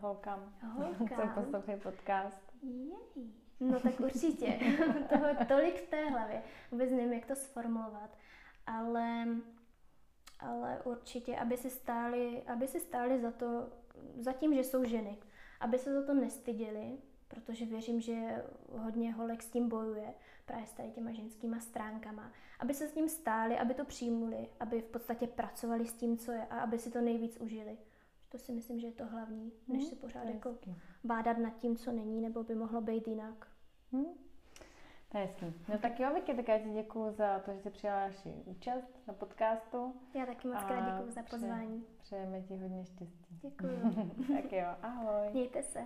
Holkám, 0.00 0.54
Holkám. 0.62 1.34
co 1.34 1.40
poslouchají 1.40 1.80
podcast. 1.80 2.52
Jej. 2.62 3.32
No 3.60 3.80
tak 3.80 4.00
určitě. 4.00 4.58
Toho 5.08 5.44
tolik 5.48 5.82
v 5.82 5.90
té 5.90 6.10
hlavě. 6.10 6.42
Vůbec 6.70 6.90
nevím, 6.90 7.12
jak 7.12 7.26
to 7.26 7.36
sformulovat. 7.36 8.18
Ale, 8.66 9.26
ale 10.40 10.82
určitě, 10.84 11.36
aby 11.36 11.56
si 11.56 11.70
stáli, 11.70 12.42
aby 12.42 12.68
si 12.68 12.80
stáli 12.80 13.20
za 13.20 13.30
to, 13.30 13.68
za 14.18 14.32
tím, 14.32 14.54
že 14.54 14.64
jsou 14.64 14.84
ženy. 14.84 15.18
Aby 15.60 15.78
se 15.78 15.92
za 15.92 16.06
to 16.06 16.14
nestyděli, 16.14 16.98
protože 17.28 17.66
věřím, 17.66 18.00
že 18.00 18.44
hodně 18.68 19.12
holek 19.12 19.42
s 19.42 19.50
tím 19.50 19.68
bojuje, 19.68 20.14
právě 20.46 20.66
s 20.66 20.72
tady 20.72 20.90
těma 20.90 21.12
ženskýma 21.12 21.60
stránkama. 21.60 22.32
Aby 22.58 22.74
se 22.74 22.88
s 22.88 22.92
tím 22.92 23.08
stáli, 23.08 23.58
aby 23.58 23.74
to 23.74 23.84
přijmuli, 23.84 24.48
aby 24.60 24.80
v 24.80 24.86
podstatě 24.86 25.26
pracovali 25.26 25.86
s 25.86 25.92
tím, 25.92 26.18
co 26.18 26.32
je 26.32 26.46
a 26.46 26.60
aby 26.60 26.78
si 26.78 26.90
to 26.90 27.00
nejvíc 27.00 27.36
užili. 27.36 27.78
To 28.28 28.38
si 28.38 28.52
myslím, 28.52 28.80
že 28.80 28.86
je 28.86 28.92
to 28.92 29.06
hlavní, 29.06 29.52
než 29.68 29.80
hmm, 29.80 29.90
si 29.90 29.96
pořád 29.96 30.24
jako 30.24 30.54
bádat 31.04 31.38
nad 31.38 31.56
tím, 31.56 31.76
co 31.76 31.92
není, 31.92 32.20
nebo 32.20 32.44
by 32.44 32.54
mohlo 32.54 32.80
být 32.80 33.08
jinak. 33.08 33.48
Hmm. 33.92 34.06
To 35.08 35.18
je 35.18 35.24
hezký. 35.24 35.46
No 35.68 35.78
tak 35.78 36.00
jo, 36.00 36.14
Vicky, 36.14 36.34
tak 36.34 36.48
já 36.48 36.58
ti 36.58 36.70
děkuji 36.70 37.10
za 37.10 37.38
to, 37.38 37.52
že 37.52 37.60
jsi 37.60 37.70
přijala 37.70 38.06
naši 38.06 38.28
účast 38.44 39.06
na 39.06 39.14
podcastu. 39.14 39.94
Já 40.14 40.26
taky 40.26 40.48
moc 40.48 40.64
krát 40.64 40.98
děkuji 40.98 41.12
za 41.12 41.22
pozvání. 41.22 41.84
Přejeme 41.98 42.42
ti 42.42 42.56
hodně 42.56 42.84
štěstí. 42.84 43.38
Děkuji. 43.42 43.80
tak 44.42 44.52
jo, 44.52 44.66
ahoj. 44.82 45.28
Mějte 45.32 45.62
se. 45.62 45.84